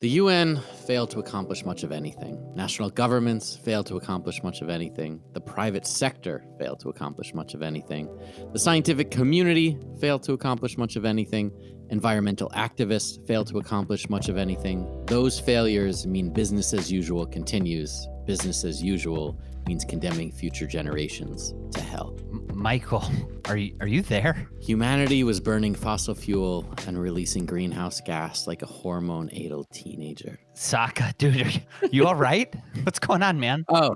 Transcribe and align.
The 0.00 0.10
UN 0.10 0.60
failed 0.86 1.10
to 1.10 1.18
accomplish 1.18 1.64
much 1.64 1.82
of 1.82 1.90
anything. 1.90 2.38
National 2.54 2.88
governments 2.88 3.56
failed 3.56 3.86
to 3.86 3.96
accomplish 3.96 4.44
much 4.44 4.62
of 4.62 4.68
anything. 4.68 5.20
The 5.32 5.40
private 5.40 5.84
sector 5.88 6.44
failed 6.56 6.78
to 6.80 6.88
accomplish 6.88 7.34
much 7.34 7.54
of 7.54 7.62
anything. 7.62 8.08
The 8.52 8.60
scientific 8.60 9.10
community 9.10 9.76
failed 10.00 10.22
to 10.22 10.34
accomplish 10.34 10.78
much 10.78 10.94
of 10.94 11.04
anything. 11.04 11.50
Environmental 11.90 12.48
activists 12.50 13.26
failed 13.26 13.48
to 13.48 13.58
accomplish 13.58 14.08
much 14.08 14.28
of 14.28 14.36
anything. 14.36 14.86
Those 15.06 15.40
failures 15.40 16.06
mean 16.06 16.32
business 16.32 16.72
as 16.72 16.92
usual 16.92 17.26
continues. 17.26 18.06
Business 18.24 18.62
as 18.62 18.80
usual 18.80 19.36
means 19.66 19.84
condemning 19.84 20.30
future 20.30 20.68
generations 20.68 21.54
to 21.72 21.80
hell. 21.80 22.16
Michael, 22.58 23.04
are 23.44 23.56
you, 23.56 23.76
are 23.80 23.86
you 23.86 24.02
there? 24.02 24.48
Humanity 24.60 25.22
was 25.22 25.38
burning 25.38 25.76
fossil 25.76 26.12
fuel 26.12 26.66
and 26.88 27.00
releasing 27.00 27.46
greenhouse 27.46 28.00
gas 28.00 28.48
like 28.48 28.62
a 28.62 28.66
hormone 28.66 29.30
addled 29.30 29.70
teenager. 29.70 30.40
Sacca, 30.56 31.16
dude, 31.18 31.40
are 31.40 31.48
you, 31.48 31.60
you 31.92 32.06
all 32.08 32.16
right? 32.16 32.52
What's 32.82 32.98
going 32.98 33.22
on, 33.22 33.38
man? 33.38 33.64
Oh, 33.68 33.94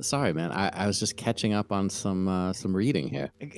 sorry, 0.00 0.32
man. 0.32 0.52
I, 0.52 0.70
I 0.70 0.86
was 0.86 0.98
just 0.98 1.18
catching 1.18 1.52
up 1.52 1.70
on 1.70 1.90
some 1.90 2.28
uh, 2.28 2.54
some 2.54 2.74
reading 2.74 3.08
here. 3.08 3.30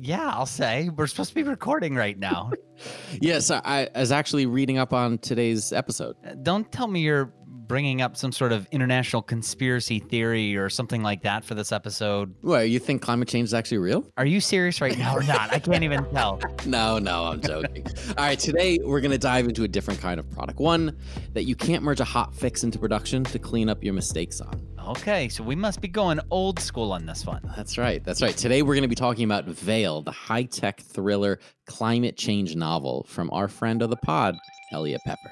Yeah, 0.00 0.30
I'll 0.32 0.46
say. 0.46 0.88
We're 0.88 1.06
supposed 1.06 1.30
to 1.30 1.34
be 1.34 1.42
recording 1.42 1.94
right 1.94 2.18
now. 2.18 2.50
yes, 3.20 3.50
I, 3.50 3.90
I 3.94 4.00
was 4.00 4.10
actually 4.10 4.46
reading 4.46 4.78
up 4.78 4.94
on 4.94 5.18
today's 5.18 5.70
episode. 5.70 6.16
Don't 6.42 6.70
tell 6.72 6.86
me 6.86 7.00
you're 7.00 7.34
bringing 7.68 8.00
up 8.00 8.16
some 8.16 8.32
sort 8.32 8.50
of 8.50 8.66
international 8.72 9.22
conspiracy 9.22 9.98
theory 9.98 10.56
or 10.56 10.70
something 10.70 11.02
like 11.02 11.22
that 11.22 11.44
for 11.44 11.54
this 11.54 11.70
episode. 11.70 12.34
What, 12.40 12.70
you 12.70 12.78
think 12.78 13.02
climate 13.02 13.28
change 13.28 13.44
is 13.44 13.54
actually 13.54 13.78
real? 13.78 14.10
Are 14.16 14.26
you 14.26 14.40
serious 14.40 14.80
right 14.80 14.96
now 14.98 15.14
or 15.14 15.22
not? 15.22 15.52
I 15.52 15.58
can't 15.58 15.84
even 15.84 16.04
tell. 16.10 16.40
No, 16.66 16.98
no, 16.98 17.24
I'm 17.24 17.40
joking. 17.40 17.86
All 18.10 18.24
right, 18.24 18.38
today 18.38 18.78
we're 18.82 19.00
going 19.00 19.12
to 19.12 19.18
dive 19.18 19.46
into 19.46 19.62
a 19.62 19.68
different 19.68 20.00
kind 20.00 20.18
of 20.20 20.30
product. 20.30 20.58
One 20.58 20.96
that 21.32 21.44
you 21.44 21.54
can't 21.54 21.82
merge 21.82 22.00
a 22.00 22.04
hot 22.04 22.34
fix 22.34 22.62
into 22.62 22.78
production 22.78 23.24
to 23.24 23.38
clean 23.38 23.68
up 23.68 23.82
your 23.82 23.94
mistakes 23.94 24.40
on. 24.40 24.60
Okay, 24.88 25.28
so 25.28 25.44
we 25.44 25.54
must 25.54 25.80
be 25.80 25.88
going 25.88 26.20
old 26.30 26.58
school 26.58 26.92
on 26.92 27.06
this 27.06 27.26
one. 27.26 27.40
That's 27.56 27.78
right. 27.78 28.02
That's 28.04 28.22
right. 28.22 28.36
Today 28.36 28.62
we're 28.62 28.74
going 28.74 28.82
to 28.82 28.88
be 28.88 28.94
talking 28.94 29.24
about 29.24 29.44
Veil, 29.44 30.02
the 30.02 30.10
high 30.10 30.44
tech 30.44 30.80
thriller 30.80 31.38
climate 31.66 32.16
change 32.16 32.56
novel 32.56 33.06
from 33.08 33.30
our 33.30 33.48
friend 33.48 33.82
of 33.82 33.90
the 33.90 33.96
pod, 33.96 34.36
Eliot 34.72 35.00
Peper. 35.06 35.30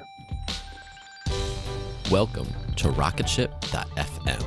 Welcome 2.11 2.47
to 2.77 2.87
Rocketship.fm. 2.91 4.41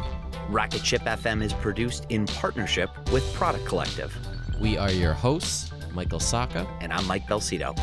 Rocketship 0.49 1.01
FM 1.01 1.43
is 1.43 1.51
produced 1.51 2.05
in 2.07 2.25
partnership 2.25 2.89
with 3.11 3.33
Product 3.33 3.65
Collective. 3.65 4.15
We 4.61 4.77
are 4.77 4.89
your 4.89 5.11
hosts, 5.11 5.69
Michael 5.91 6.19
Sacca. 6.19 6.65
And 6.79 6.93
I'm 6.93 7.05
Mike 7.05 7.27
Belsito. 7.27 7.77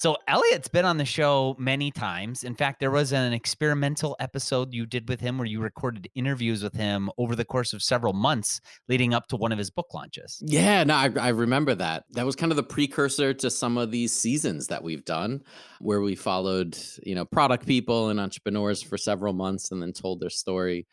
So 0.00 0.16
Eliot's 0.26 0.68
been 0.68 0.86
on 0.86 0.96
the 0.96 1.04
show 1.04 1.54
many 1.58 1.90
times. 1.90 2.42
In 2.42 2.54
fact, 2.54 2.80
there 2.80 2.90
was 2.90 3.12
an 3.12 3.34
experimental 3.34 4.16
episode 4.18 4.72
you 4.72 4.86
did 4.86 5.06
with 5.10 5.20
him 5.20 5.36
where 5.36 5.46
you 5.46 5.60
recorded 5.60 6.08
interviews 6.14 6.62
with 6.62 6.72
him 6.72 7.10
over 7.18 7.36
the 7.36 7.44
course 7.44 7.74
of 7.74 7.82
several 7.82 8.14
months 8.14 8.62
leading 8.88 9.12
up 9.12 9.26
to 9.26 9.36
one 9.36 9.52
of 9.52 9.58
his 9.58 9.68
book 9.68 9.92
launches. 9.92 10.42
Yeah, 10.46 10.84
no, 10.84 10.94
I, 10.94 11.10
I 11.20 11.28
remember 11.28 11.74
that. 11.74 12.04
That 12.12 12.24
was 12.24 12.34
kind 12.34 12.50
of 12.50 12.56
the 12.56 12.62
precursor 12.62 13.34
to 13.34 13.50
some 13.50 13.76
of 13.76 13.90
these 13.90 14.10
seasons 14.10 14.68
that 14.68 14.82
we've 14.82 15.04
done 15.04 15.42
where 15.80 16.00
we 16.00 16.14
followed, 16.14 16.78
you 17.02 17.14
know, 17.14 17.26
product 17.26 17.66
people 17.66 18.08
and 18.08 18.18
entrepreneurs 18.18 18.80
for 18.80 18.96
several 18.96 19.34
months 19.34 19.70
and 19.70 19.82
then 19.82 19.92
told 19.92 20.20
their 20.20 20.30
story. 20.30 20.86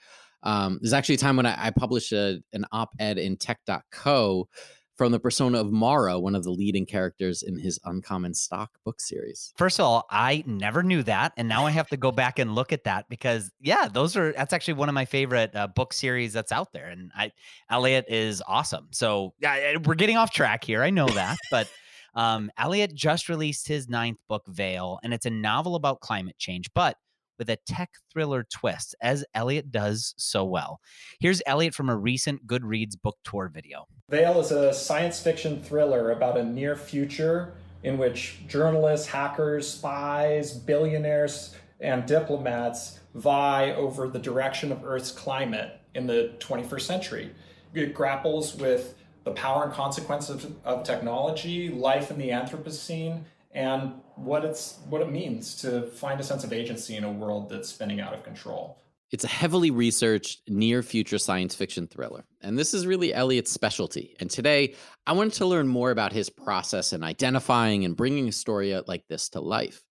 Um, 0.43 0.79
there's 0.81 0.91
actually 0.91 1.15
a 1.15 1.19
time 1.19 1.37
when 1.37 1.45
I, 1.45 1.67
I 1.67 1.69
published 1.71 2.11
a, 2.11 2.41
an 2.51 2.65
op-ed 2.73 3.17
in 3.17 3.37
tech.co 3.37 4.49
from 4.97 5.11
the 5.11 5.19
persona 5.19 5.59
of 5.59 5.71
Mara, 5.71 6.19
one 6.19 6.35
of 6.35 6.43
the 6.43 6.49
leading 6.49 6.85
characters 6.85 7.43
in 7.43 7.57
his 7.57 7.79
Uncommon 7.85 8.33
Stock 8.33 8.71
book 8.83 8.99
series. 8.99 9.53
First 9.55 9.79
of 9.79 9.85
all, 9.85 10.05
I 10.09 10.43
never 10.47 10.81
knew 10.81 11.03
that, 11.03 11.33
and 11.37 11.47
now 11.47 11.65
I 11.65 11.71
have 11.71 11.87
to 11.89 11.97
go 11.97 12.11
back 12.11 12.39
and 12.39 12.55
look 12.55 12.73
at 12.73 12.83
that 12.85 13.07
because 13.07 13.51
yeah, 13.61 13.87
those 13.87 14.17
are 14.17 14.33
that's 14.33 14.53
actually 14.53 14.73
one 14.73 14.89
of 14.89 14.95
my 14.95 15.05
favorite 15.05 15.55
uh, 15.55 15.67
book 15.67 15.93
series 15.93 16.33
that's 16.33 16.51
out 16.51 16.73
there, 16.73 16.87
and 16.87 17.11
I 17.15 17.31
Eliot 17.69 18.05
is 18.09 18.41
awesome. 18.47 18.87
So 18.91 19.33
yeah, 19.39 19.77
we're 19.85 19.95
getting 19.95 20.17
off 20.17 20.31
track 20.31 20.63
here. 20.63 20.83
I 20.83 20.89
know 20.89 21.07
that, 21.07 21.37
but. 21.51 21.69
Um, 22.15 22.49
Eliot 22.57 22.95
just 22.95 23.29
released 23.29 23.67
his 23.67 23.87
ninth 23.89 24.17
book, 24.27 24.41
Veil, 24.47 24.99
and 25.03 25.13
it's 25.13 25.27
a 25.27 25.29
novel 25.29 25.75
about 25.75 25.99
climate 25.99 26.35
change, 26.39 26.67
but 26.73 26.97
with 27.37 27.49
a 27.49 27.57
tech 27.67 27.91
thriller 28.11 28.43
twist, 28.43 28.95
as 29.01 29.25
Eliot 29.33 29.71
does 29.71 30.13
so 30.17 30.43
well. 30.43 30.79
Here's 31.19 31.41
Eliot 31.45 31.73
from 31.73 31.89
a 31.89 31.95
recent 31.95 32.45
Goodreads 32.47 32.99
book 33.01 33.17
tour 33.23 33.51
video. 33.53 33.87
Veil 34.09 34.39
is 34.39 34.51
a 34.51 34.73
science 34.73 35.19
fiction 35.19 35.61
thriller 35.61 36.11
about 36.11 36.37
a 36.37 36.43
near 36.43 36.75
future 36.75 37.53
in 37.83 37.97
which 37.97 38.39
journalists, 38.47 39.07
hackers, 39.07 39.67
spies, 39.67 40.53
billionaires, 40.53 41.55
and 41.79 42.05
diplomats 42.05 42.99
vie 43.15 43.73
over 43.73 44.07
the 44.07 44.19
direction 44.19 44.71
of 44.71 44.83
Earth's 44.83 45.11
climate 45.11 45.79
in 45.93 46.07
the 46.07 46.33
21st 46.39 46.81
century. 46.81 47.31
It 47.73 47.93
grapples 47.93 48.55
with 48.55 48.95
the 49.23 49.31
power 49.31 49.65
and 49.65 49.73
consequences 49.73 50.45
of, 50.45 50.55
of 50.63 50.83
technology, 50.83 51.69
life 51.69 52.09
in 52.11 52.17
the 52.17 52.29
Anthropocene, 52.29 53.23
and 53.57 53.93
what 54.15 54.45
it's 54.45 54.77
what 54.87 55.01
it 55.01 55.11
means 55.11 55.55
to 55.55 55.81
find 55.87 56.19
a 56.19 56.23
sense 56.23 56.43
of 56.43 56.53
agency 56.53 56.95
in 56.95 57.03
a 57.03 57.11
world 57.11 57.49
that's 57.49 57.69
spinning 57.69 57.99
out 57.99 58.13
of 58.13 58.23
control. 58.23 58.77
It's 59.09 59.23
a 59.23 59.29
heavily 59.29 59.71
researched 59.71 60.41
near 60.49 60.83
future 60.83 61.17
science 61.17 61.55
fiction 61.55 61.87
thriller, 61.87 62.25
and 62.41 62.59
this 62.59 62.73
is 62.73 62.85
really 62.85 63.13
Eliot's 63.13 63.51
specialty. 63.51 64.15
And 64.19 64.29
today, 64.29 64.75
I 65.07 65.13
wanted 65.13 65.33
to 65.35 65.45
learn 65.45 65.67
more 65.67 65.91
about 65.91 66.11
his 66.11 66.29
process 66.29 66.91
in 66.91 67.03
identifying 67.03 67.85
and 67.85 67.95
bringing 67.95 68.27
a 68.27 68.33
story 68.33 68.79
like 68.85 69.07
this 69.07 69.29
to 69.29 69.39
life. 69.39 69.81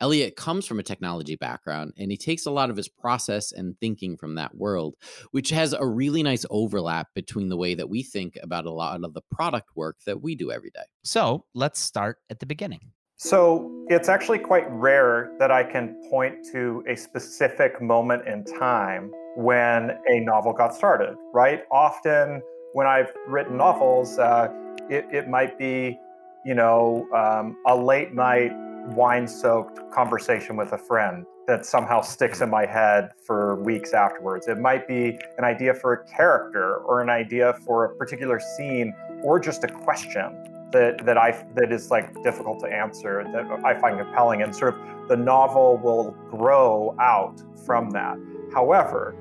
Eliot 0.00 0.36
comes 0.36 0.66
from 0.66 0.78
a 0.78 0.84
technology 0.84 1.36
background, 1.36 1.94
and 1.96 2.10
he 2.10 2.18
takes 2.18 2.44
a 2.44 2.50
lot 2.50 2.68
of 2.68 2.76
his 2.76 2.88
process 2.88 3.50
and 3.50 3.80
thinking 3.80 4.16
from 4.16 4.34
that 4.34 4.54
world, 4.54 4.94
which 5.30 5.48
has 5.50 5.72
a 5.72 5.86
really 5.86 6.22
nice 6.22 6.44
overlap 6.50 7.08
between 7.14 7.48
the 7.48 7.56
way 7.56 7.74
that 7.74 7.88
we 7.88 8.02
think 8.02 8.38
about 8.42 8.66
a 8.66 8.70
lot 8.70 9.02
of 9.02 9.14
the 9.14 9.22
product 9.30 9.70
work 9.74 9.96
that 10.04 10.22
we 10.22 10.34
do 10.34 10.52
every 10.52 10.70
day. 10.70 10.84
So 11.02 11.46
let's 11.54 11.80
start 11.80 12.18
at 12.28 12.40
the 12.40 12.46
beginning. 12.46 12.92
So 13.18 13.70
it's 13.88 14.10
actually 14.10 14.40
quite 14.40 14.70
rare 14.70 15.32
that 15.38 15.50
I 15.50 15.64
can 15.64 15.96
point 16.10 16.44
to 16.52 16.84
a 16.86 16.94
specific 16.94 17.80
moment 17.80 18.28
in 18.28 18.44
time 18.44 19.10
when 19.36 19.92
a 20.06 20.20
novel 20.20 20.52
got 20.52 20.74
started, 20.74 21.16
right? 21.32 21.62
Often 21.70 22.42
when 22.74 22.86
I've 22.86 23.10
written 23.26 23.56
novels, 23.56 24.18
uh, 24.18 24.48
it, 24.90 25.06
it, 25.10 25.28
might 25.28 25.58
be, 25.58 25.98
you 26.44 26.54
know, 26.54 27.08
um, 27.14 27.56
a 27.66 27.74
late 27.74 28.12
night 28.12 28.52
wine 28.88 29.26
soaked 29.26 29.80
conversation 29.90 30.54
with 30.54 30.72
a 30.72 30.78
friend 30.78 31.24
that 31.46 31.64
somehow 31.64 32.02
sticks 32.02 32.42
in 32.42 32.50
my 32.50 32.66
head 32.66 33.12
for 33.24 33.56
weeks 33.62 33.94
afterwards. 33.94 34.46
It 34.46 34.58
might 34.58 34.86
be 34.86 35.18
an 35.38 35.44
idea 35.44 35.72
for 35.72 35.94
a 35.94 36.04
character 36.04 36.76
or 36.78 37.00
an 37.00 37.08
idea 37.08 37.54
for 37.64 37.86
a 37.86 37.96
particular 37.96 38.40
scene 38.58 38.94
or 39.22 39.40
just 39.40 39.64
a 39.64 39.68
question 39.68 40.55
that 40.72 41.04
that 41.04 41.16
I 41.16 41.44
that 41.54 41.72
is 41.72 41.90
like 41.90 42.22
difficult 42.22 42.60
to 42.60 42.66
answer 42.66 43.24
that 43.32 43.64
I 43.64 43.74
find 43.80 43.98
compelling, 43.98 44.42
and 44.42 44.54
sort 44.54 44.74
of 44.74 45.08
the 45.08 45.16
novel 45.16 45.78
will 45.78 46.10
grow 46.30 46.96
out 47.00 47.42
from 47.64 47.90
that. 47.90 48.18
However, 48.52 49.14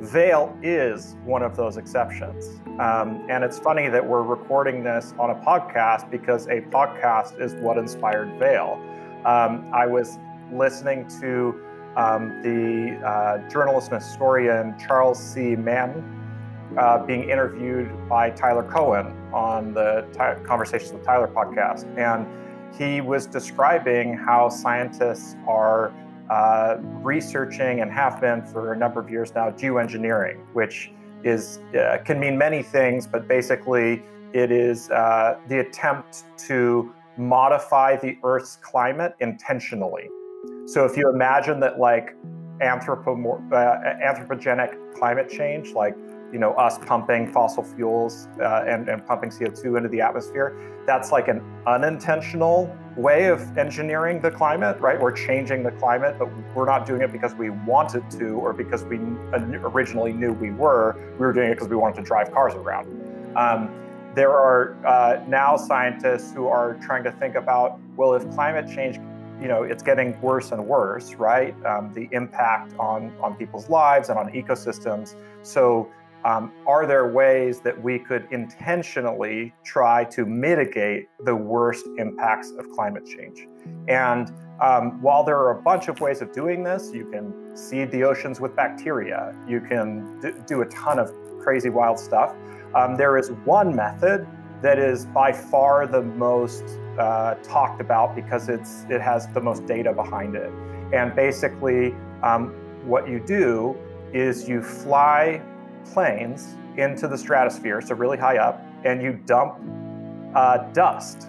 Veil 0.00 0.56
is 0.62 1.16
one 1.24 1.42
of 1.42 1.56
those 1.56 1.76
exceptions, 1.76 2.60
um, 2.80 3.24
and 3.28 3.44
it's 3.44 3.58
funny 3.58 3.88
that 3.88 4.06
we're 4.06 4.22
recording 4.22 4.82
this 4.82 5.14
on 5.18 5.30
a 5.30 5.34
podcast 5.36 6.10
because 6.10 6.46
a 6.46 6.60
podcast 6.62 7.40
is 7.40 7.54
what 7.56 7.78
inspired 7.78 8.38
Veil. 8.38 8.80
Um, 9.24 9.68
I 9.72 9.86
was 9.86 10.18
listening 10.52 11.08
to 11.20 11.60
um, 11.96 12.40
the 12.42 12.96
uh, 13.04 13.48
journalist 13.48 13.90
and 13.90 14.02
historian 14.02 14.78
Charles 14.78 15.18
C. 15.18 15.56
Mann 15.56 16.18
uh, 16.76 17.04
being 17.04 17.28
interviewed 17.28 17.90
by 18.08 18.30
Tyler 18.30 18.68
Cowen 18.70 19.06
on 19.32 19.72
the 19.74 20.06
Ty- 20.12 20.40
Conversations 20.44 20.92
with 20.92 21.04
Tyler 21.04 21.28
podcast. 21.28 21.86
And 21.96 22.26
he 22.76 23.00
was 23.00 23.26
describing 23.26 24.14
how 24.14 24.48
scientists 24.48 25.36
are 25.46 25.92
uh, 26.30 26.76
researching 27.02 27.80
and 27.80 27.90
have 27.90 28.20
been 28.20 28.42
for 28.42 28.72
a 28.72 28.76
number 28.76 29.00
of 29.00 29.10
years 29.10 29.34
now 29.34 29.50
geoengineering, 29.50 30.38
which 30.52 30.92
is 31.24 31.58
uh, 31.78 31.98
can 32.04 32.20
mean 32.20 32.36
many 32.36 32.62
things, 32.62 33.06
but 33.06 33.26
basically 33.26 34.02
it 34.32 34.52
is 34.52 34.90
uh, 34.90 35.38
the 35.48 35.60
attempt 35.60 36.24
to 36.36 36.92
modify 37.16 37.96
the 37.96 38.16
Earth's 38.22 38.56
climate 38.56 39.14
intentionally. 39.20 40.08
So 40.66 40.84
if 40.84 40.96
you 40.96 41.10
imagine 41.10 41.60
that 41.60 41.80
like 41.80 42.14
anthropomor- 42.60 43.52
uh, 43.52 44.04
anthropogenic 44.04 44.94
climate 44.94 45.28
change, 45.28 45.72
like 45.72 45.96
you 46.32 46.38
know 46.38 46.52
us 46.52 46.78
pumping 46.78 47.30
fossil 47.32 47.62
fuels 47.62 48.28
uh, 48.40 48.64
and, 48.66 48.88
and 48.88 49.06
pumping 49.06 49.30
CO2 49.30 49.76
into 49.76 49.88
the 49.88 50.00
atmosphere. 50.00 50.56
That's 50.86 51.12
like 51.12 51.28
an 51.28 51.42
unintentional 51.66 52.74
way 52.96 53.26
of 53.26 53.56
engineering 53.56 54.20
the 54.20 54.30
climate, 54.30 54.80
right? 54.80 55.00
We're 55.00 55.12
changing 55.12 55.62
the 55.62 55.70
climate, 55.72 56.16
but 56.18 56.28
we're 56.54 56.66
not 56.66 56.86
doing 56.86 57.02
it 57.02 57.12
because 57.12 57.34
we 57.34 57.50
wanted 57.50 58.10
to 58.12 58.30
or 58.30 58.52
because 58.52 58.84
we 58.84 58.98
originally 58.98 60.12
knew 60.12 60.32
we 60.32 60.50
were. 60.50 60.96
We 61.12 61.26
were 61.26 61.32
doing 61.32 61.50
it 61.50 61.54
because 61.54 61.68
we 61.68 61.76
wanted 61.76 61.96
to 61.96 62.02
drive 62.02 62.32
cars 62.32 62.54
around. 62.54 62.88
Um, 63.36 63.70
there 64.14 64.32
are 64.32 64.76
uh, 64.86 65.22
now 65.28 65.56
scientists 65.56 66.32
who 66.32 66.48
are 66.48 66.74
trying 66.82 67.04
to 67.04 67.12
think 67.12 67.34
about 67.36 67.78
well, 67.96 68.14
if 68.14 68.28
climate 68.30 68.66
change 68.74 68.98
you 69.40 69.46
know 69.46 69.62
it's 69.62 69.82
getting 69.82 70.20
worse 70.20 70.50
and 70.50 70.66
worse 70.66 71.14
right 71.14 71.54
um, 71.64 71.92
the 71.94 72.08
impact 72.12 72.74
on 72.78 73.12
on 73.20 73.34
people's 73.34 73.68
lives 73.68 74.08
and 74.08 74.18
on 74.18 74.28
ecosystems 74.32 75.14
so 75.42 75.88
um, 76.24 76.52
are 76.66 76.86
there 76.86 77.08
ways 77.08 77.60
that 77.60 77.80
we 77.80 77.98
could 77.98 78.26
intentionally 78.30 79.54
try 79.64 80.04
to 80.04 80.26
mitigate 80.26 81.08
the 81.24 81.34
worst 81.34 81.86
impacts 81.98 82.52
of 82.58 82.68
climate 82.70 83.06
change? 83.06 83.46
And 83.88 84.32
um, 84.60 85.00
while 85.00 85.22
there 85.22 85.36
are 85.36 85.58
a 85.58 85.62
bunch 85.62 85.88
of 85.88 86.00
ways 86.00 86.20
of 86.20 86.32
doing 86.32 86.64
this, 86.64 86.90
you 86.92 87.06
can 87.10 87.56
seed 87.56 87.90
the 87.92 88.02
oceans 88.02 88.40
with 88.40 88.56
bacteria, 88.56 89.34
you 89.48 89.60
can 89.60 90.20
d- 90.20 90.32
do 90.46 90.62
a 90.62 90.66
ton 90.66 90.98
of 90.98 91.12
crazy 91.40 91.70
wild 91.70 91.98
stuff. 91.98 92.34
Um, 92.74 92.96
there 92.96 93.16
is 93.16 93.30
one 93.44 93.74
method 93.74 94.26
that 94.62 94.78
is 94.78 95.06
by 95.06 95.32
far 95.32 95.86
the 95.86 96.02
most 96.02 96.64
uh, 96.98 97.36
talked 97.36 97.80
about 97.80 98.16
because 98.16 98.48
it's 98.48 98.84
it 98.90 99.00
has 99.00 99.28
the 99.28 99.40
most 99.40 99.66
data 99.66 99.92
behind 99.92 100.34
it. 100.34 100.50
And 100.92 101.14
basically, 101.14 101.94
um, 102.22 102.48
what 102.84 103.08
you 103.08 103.20
do 103.20 103.76
is 104.12 104.48
you 104.48 104.62
fly 104.62 105.40
planes 105.92 106.56
into 106.76 107.08
the 107.08 107.18
stratosphere, 107.18 107.80
so 107.80 107.94
really 107.94 108.18
high 108.18 108.38
up, 108.38 108.62
and 108.84 109.02
you 109.02 109.12
dump 109.26 109.58
uh, 110.34 110.58
dust 110.72 111.28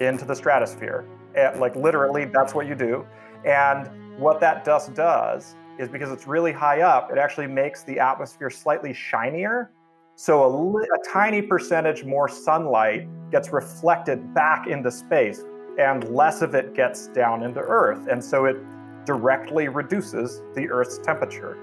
into 0.00 0.24
the 0.24 0.34
stratosphere. 0.34 1.06
And, 1.34 1.60
like 1.60 1.76
literally, 1.76 2.24
that's 2.24 2.54
what 2.54 2.66
you 2.66 2.74
do. 2.74 3.06
And 3.44 4.18
what 4.18 4.40
that 4.40 4.64
dust 4.64 4.94
does 4.94 5.54
is 5.78 5.88
because 5.88 6.10
it's 6.10 6.26
really 6.26 6.52
high 6.52 6.80
up, 6.80 7.12
it 7.12 7.18
actually 7.18 7.46
makes 7.46 7.82
the 7.82 7.98
atmosphere 7.98 8.50
slightly 8.50 8.92
shinier. 8.94 9.70
So 10.16 10.46
a, 10.46 10.48
li- 10.48 10.88
a 10.94 11.12
tiny 11.12 11.42
percentage 11.42 12.04
more 12.04 12.28
sunlight 12.28 13.06
gets 13.30 13.52
reflected 13.52 14.32
back 14.32 14.66
into 14.66 14.90
space, 14.90 15.44
and 15.78 16.08
less 16.08 16.40
of 16.40 16.54
it 16.54 16.74
gets 16.74 17.08
down 17.08 17.42
into 17.42 17.60
Earth. 17.60 18.08
And 18.10 18.24
so 18.24 18.46
it 18.46 18.56
directly 19.04 19.68
reduces 19.68 20.40
the 20.54 20.70
Earth's 20.70 20.98
temperature. 20.98 21.58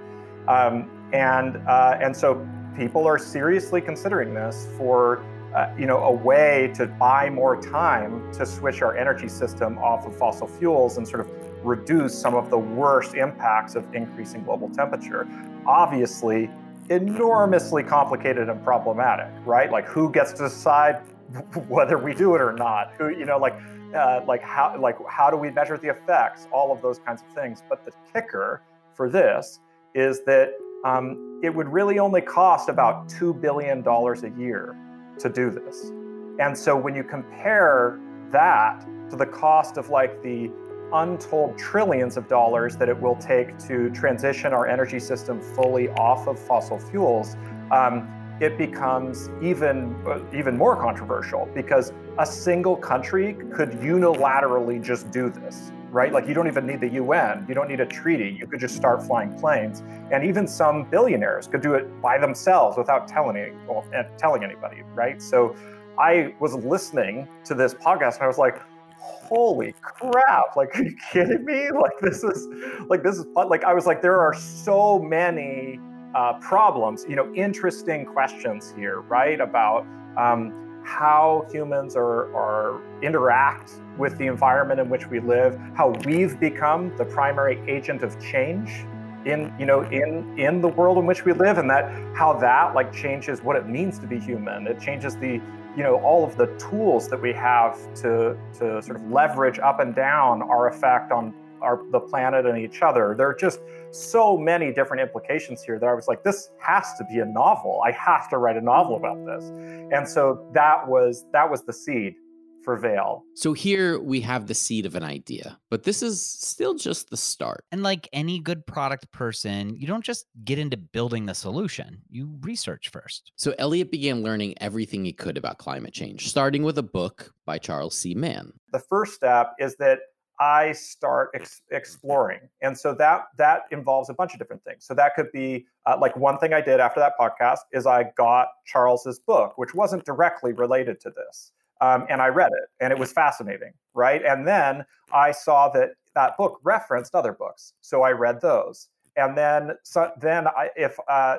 Um, 0.48 0.93
and 1.14 1.58
uh, 1.68 1.98
and 2.02 2.16
so 2.16 2.46
people 2.76 3.06
are 3.08 3.20
seriously 3.20 3.80
considering 3.80 4.34
this 4.34 4.68
for 4.78 5.24
uh, 5.56 5.72
you 5.78 5.86
know 5.86 6.00
a 6.00 6.12
way 6.12 6.72
to 6.76 6.88
buy 6.88 7.30
more 7.30 7.62
time 7.62 8.32
to 8.34 8.46
switch 8.46 8.82
our 8.82 8.98
energy 8.98 9.30
system 9.30 9.78
off 9.78 10.06
of 10.06 10.18
fossil 10.18 10.48
fuels 10.48 10.98
and 10.98 11.08
sort 11.08 11.22
of 11.22 11.32
reduce 11.64 12.20
some 12.20 12.36
of 12.36 12.50
the 12.50 12.58
worst 12.58 13.14
impacts 13.14 13.76
of 13.76 13.94
increasing 13.96 14.44
global 14.44 14.68
temperature. 14.70 15.28
Obviously, 15.66 16.50
enormously 16.90 17.84
complicated 17.84 18.50
and 18.50 18.62
problematic, 18.64 19.32
right? 19.46 19.72
Like 19.72 19.86
who 19.86 20.12
gets 20.12 20.34
to 20.34 20.44
decide 20.44 20.96
whether 21.68 21.98
we 21.98 22.14
do 22.16 22.36
it 22.36 22.42
or 22.42 22.54
not? 22.54 22.94
Who 22.98 23.10
you 23.10 23.26
know 23.26 23.38
like. 23.38 23.56
Uh, 23.94 24.26
like 24.28 24.42
how 24.42 24.76
like 24.82 24.98
how 25.08 25.30
do 25.30 25.38
we 25.38 25.52
measure 25.52 25.78
the 25.78 25.88
effects 25.88 26.48
all 26.52 26.72
of 26.72 26.82
those 26.82 26.98
kinds 26.98 27.22
of 27.22 27.28
things 27.36 27.62
but 27.70 27.86
the 27.86 27.92
kicker 28.12 28.64
for 28.96 29.08
this 29.08 29.60
is 29.94 30.22
that 30.26 30.56
um, 30.84 31.40
it 31.44 31.54
would 31.54 31.68
really 31.68 32.00
only 32.00 32.22
cost 32.22 32.70
about 32.70 33.10
$2 33.10 33.40
billion 33.40 33.86
a 33.86 34.40
year 34.40 34.76
to 35.20 35.30
do 35.30 35.50
this. 35.50 35.92
And 36.40 36.58
so 36.58 36.76
when 36.76 36.96
you 36.96 37.04
compare 37.04 38.00
that 38.32 38.86
to 39.10 39.16
the 39.16 39.26
cost 39.26 39.78
of 39.78 39.90
like 39.90 40.22
the 40.24 40.52
untold 40.94 41.58
trillions 41.58 42.18
of 42.18 42.28
dollars 42.28 42.76
that 42.78 42.90
it 42.90 43.00
will 43.00 43.16
take 43.16 43.58
to 43.58 43.90
transition 43.92 44.54
our 44.54 44.68
energy 44.68 45.00
system 45.00 45.42
fully 45.42 45.90
off 45.90 46.28
of 46.28 46.40
fossil 46.40 46.80
fuels, 46.80 47.36
um, 47.72 48.08
it 48.40 48.58
becomes 48.58 49.30
even 49.42 49.96
uh, 50.08 50.20
even 50.34 50.58
more 50.58 50.76
controversial 50.76 51.48
because 51.54 51.94
a 52.18 52.26
single 52.26 52.76
country 52.76 53.34
could 53.54 53.72
unilaterally 53.74 54.82
just 54.84 55.12
do 55.12 55.30
this 55.30 55.72
right? 55.94 56.12
Like 56.12 56.28
you 56.28 56.34
don't 56.34 56.48
even 56.48 56.66
need 56.66 56.82
the 56.82 56.90
UN 56.90 57.46
you 57.48 57.54
don't 57.54 57.70
need 57.70 57.80
a 57.80 57.86
treaty. 57.86 58.36
You 58.38 58.48
could 58.48 58.60
just 58.60 58.76
start 58.76 59.04
flying 59.04 59.32
planes. 59.40 59.84
And 60.12 60.26
even 60.26 60.48
some 60.48 60.90
billionaires 60.90 61.48
could 61.48 61.62
do 61.62 61.76
it 61.76 62.02
by 62.02 62.18
themselves 62.18 62.78
without 62.78 63.08
telling 63.08 63.36
well, 63.68 63.86
eh, 63.94 64.04
telling 64.18 64.44
anybody 64.44 64.82
right? 64.96 65.22
So 65.22 65.56
I 66.00 66.34
was 66.40 66.56
listening 66.56 67.28
to 67.46 67.54
this 67.54 67.74
podcast 67.76 68.16
and 68.16 68.24
I 68.24 68.28
was 68.28 68.40
like 68.40 68.60
holy 68.98 69.74
crap 69.82 70.56
like 70.56 70.76
are 70.78 70.84
you 70.84 70.96
kidding 71.12 71.46
me? 71.46 71.70
Like 71.74 72.00
this 72.02 72.24
is 72.24 72.48
like 72.88 73.04
this 73.04 73.18
is 73.18 73.26
like 73.36 73.64
i 73.64 73.74
was 73.74 73.86
like 73.86 74.02
there 74.02 74.22
are 74.22 74.34
so 74.34 75.00
many 75.00 75.80
uh, 76.16 76.34
problems 76.40 77.06
you 77.10 77.16
know 77.16 77.34
interesting 77.34 78.06
questions 78.06 78.74
here 78.78 79.02
right 79.02 79.42
about 79.42 79.86
um, 80.18 80.82
how 80.86 81.46
humans 81.52 81.96
are, 81.96 82.34
are 82.36 82.82
interact 83.02 83.74
with 83.98 84.18
the 84.18 84.28
environment 84.28 84.80
in 84.80 84.90
which 84.90 85.08
we 85.08 85.20
live 85.20 85.60
how 85.76 85.90
we've 86.06 86.40
become 86.40 86.96
the 86.98 87.06
primary 87.06 87.60
agent 87.70 88.04
of 88.04 88.20
change 88.20 88.86
in 89.26 89.54
you 89.58 89.66
know 89.66 89.82
in 89.84 90.38
in 90.38 90.62
the 90.62 90.68
world 90.68 90.98
in 90.98 91.06
which 91.06 91.26
we 91.26 91.34
live 91.34 91.58
and 91.58 91.70
that 91.70 91.92
how 92.16 92.34
that 92.34 92.74
like 92.76 92.92
changes 92.92 93.42
what 93.42 93.56
it 93.56 93.68
means 93.68 94.00
to 94.00 94.08
be 94.08 94.20
human. 94.20 94.68
It 94.68 94.80
changes 94.80 95.16
the 95.18 95.42
you 95.76 95.84
know 95.84 96.00
all 96.02 96.24
of 96.24 96.36
the 96.38 96.48
tools 96.58 97.08
that 97.10 97.22
we 97.22 97.34
have 97.34 97.78
to 97.96 98.38
to 98.60 98.82
sort 98.82 98.98
of 98.98 99.12
leverage 99.12 99.60
up 99.60 99.80
and 99.80 99.96
down 99.96 100.42
our 100.42 100.68
effect 100.68 101.12
on 101.12 101.34
our 101.62 101.82
the 101.92 102.00
planet 102.00 102.46
and 102.46 102.58
each 102.58 102.82
other. 102.82 103.16
There 103.18 103.28
are 103.30 103.36
just 103.36 103.60
so 103.92 104.38
many 104.38 104.74
different 104.74 105.02
implications 105.02 105.64
here 105.64 105.80
that 105.80 105.88
i 105.88 105.94
was 105.94 106.08
like 106.08 106.24
this 106.24 106.50
has 106.60 106.94
to 106.98 107.06
be 107.06 107.20
a 107.20 107.26
novel. 107.26 107.82
I 107.86 107.92
have 107.92 108.30
to 108.30 108.38
write 108.38 108.58
a 108.58 108.62
novel 108.62 108.98
about 108.98 109.26
this. 109.26 109.46
And 109.94 110.08
so 110.08 110.46
that 110.54 110.88
was 110.88 111.26
that 111.32 111.50
was 111.50 111.64
the 111.64 111.74
seed 111.74 112.16
for 112.64 112.78
Veil. 112.78 113.24
So 113.36 113.54
here 113.54 114.00
we 114.00 114.22
have 114.22 114.48
the 114.48 114.54
seed 114.54 114.86
of 114.86 114.96
an 114.96 115.04
idea, 115.04 115.60
but 115.70 115.84
this 115.84 116.02
is 116.02 116.24
still 116.26 116.76
just 116.76 117.10
the 117.10 117.18
start. 117.18 117.66
And 117.72 117.84
like 117.84 118.08
any 118.14 118.40
good 118.40 118.66
product 118.66 119.12
person, 119.12 119.76
you 119.78 119.88
don't 119.88 120.04
just 120.04 120.26
get 120.44 120.60
into 120.60 120.78
building 120.78 121.26
the 121.26 121.36
solution, 121.36 122.02
you 122.10 122.38
research 122.42 122.90
first. 122.90 123.32
So 123.36 123.54
Eliot 123.60 123.92
began 123.92 124.24
learning 124.24 124.56
everything 124.62 125.06
he 125.06 125.14
could 125.14 125.38
about 125.38 125.58
climate 125.58 125.94
change, 125.94 126.30
starting 126.30 126.64
with 126.64 126.78
a 126.78 126.84
book 126.84 127.34
by 127.46 127.58
Charles 127.58 127.96
C. 127.96 128.14
Mann. 128.16 128.54
The 128.72 128.80
first 128.80 129.14
step 129.14 129.54
is 129.60 129.76
that 129.78 130.00
I 130.40 130.72
start 130.72 131.30
ex- 131.36 131.62
exploring, 131.70 132.40
and 132.62 132.78
so 132.78 132.96
that 132.96 133.26
that 133.38 133.62
involves 133.72 134.10
a 134.10 134.14
bunch 134.14 134.34
of 134.34 134.40
different 134.40 134.64
things. 134.64 134.84
So 134.86 134.94
that 134.96 135.16
could 135.16 135.32
be 135.32 135.68
uh, 135.86 135.98
like 136.02 136.18
one 136.18 136.40
thing 136.40 136.54
I 136.54 136.62
did 136.62 136.80
after 136.80 137.00
that 137.00 137.14
podcast 137.20 137.60
is 137.72 137.86
I 137.86 138.12
got 138.18 138.48
Charles's 138.66 139.20
book, 139.20 139.54
which 139.58 139.76
wasn't 139.76 140.06
directly 140.06 140.52
related 140.54 141.00
to 141.02 141.12
this. 141.12 141.52
Um, 141.82 142.06
and 142.10 142.22
I 142.22 142.28
read 142.28 142.52
it, 142.52 142.70
and 142.80 142.92
it 142.94 143.00
was 143.00 143.12
fascinating, 143.12 143.74
right? 143.94 144.24
And 144.24 144.48
then 144.48 144.86
I 145.12 145.32
saw 145.32 145.70
that 145.70 145.92
that 146.16 146.38
book 146.38 146.60
referenced 146.64 147.16
other 147.16 147.34
books, 147.34 147.74
so 147.82 148.04
I 148.04 148.12
read 148.12 148.40
those. 148.42 148.90
And 149.16 149.38
then, 149.38 149.72
so 149.84 150.12
then 150.20 150.48
I, 150.48 150.70
if 150.76 150.98
uh, 151.08 151.38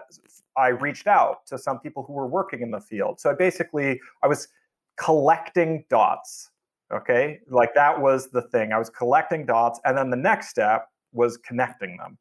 I 0.56 0.68
reached 0.68 1.06
out 1.06 1.46
to 1.46 1.58
some 1.58 1.80
people 1.80 2.04
who 2.04 2.12
were 2.12 2.26
working 2.26 2.60
in 2.60 2.70
the 2.70 2.80
field, 2.80 3.20
so 3.20 3.30
I 3.30 3.34
basically 3.34 4.00
I 4.22 4.28
was 4.28 4.48
collecting 4.96 5.84
dots. 5.88 6.50
Okay, 6.92 7.40
like 7.48 7.74
that 7.74 8.00
was 8.00 8.28
the 8.30 8.42
thing. 8.42 8.72
I 8.72 8.78
was 8.78 8.90
collecting 8.90 9.46
dots, 9.46 9.80
and 9.84 9.96
then 9.96 10.10
the 10.10 10.16
next 10.16 10.48
step 10.48 10.88
was 11.12 11.36
connecting 11.38 11.96
them, 11.96 12.18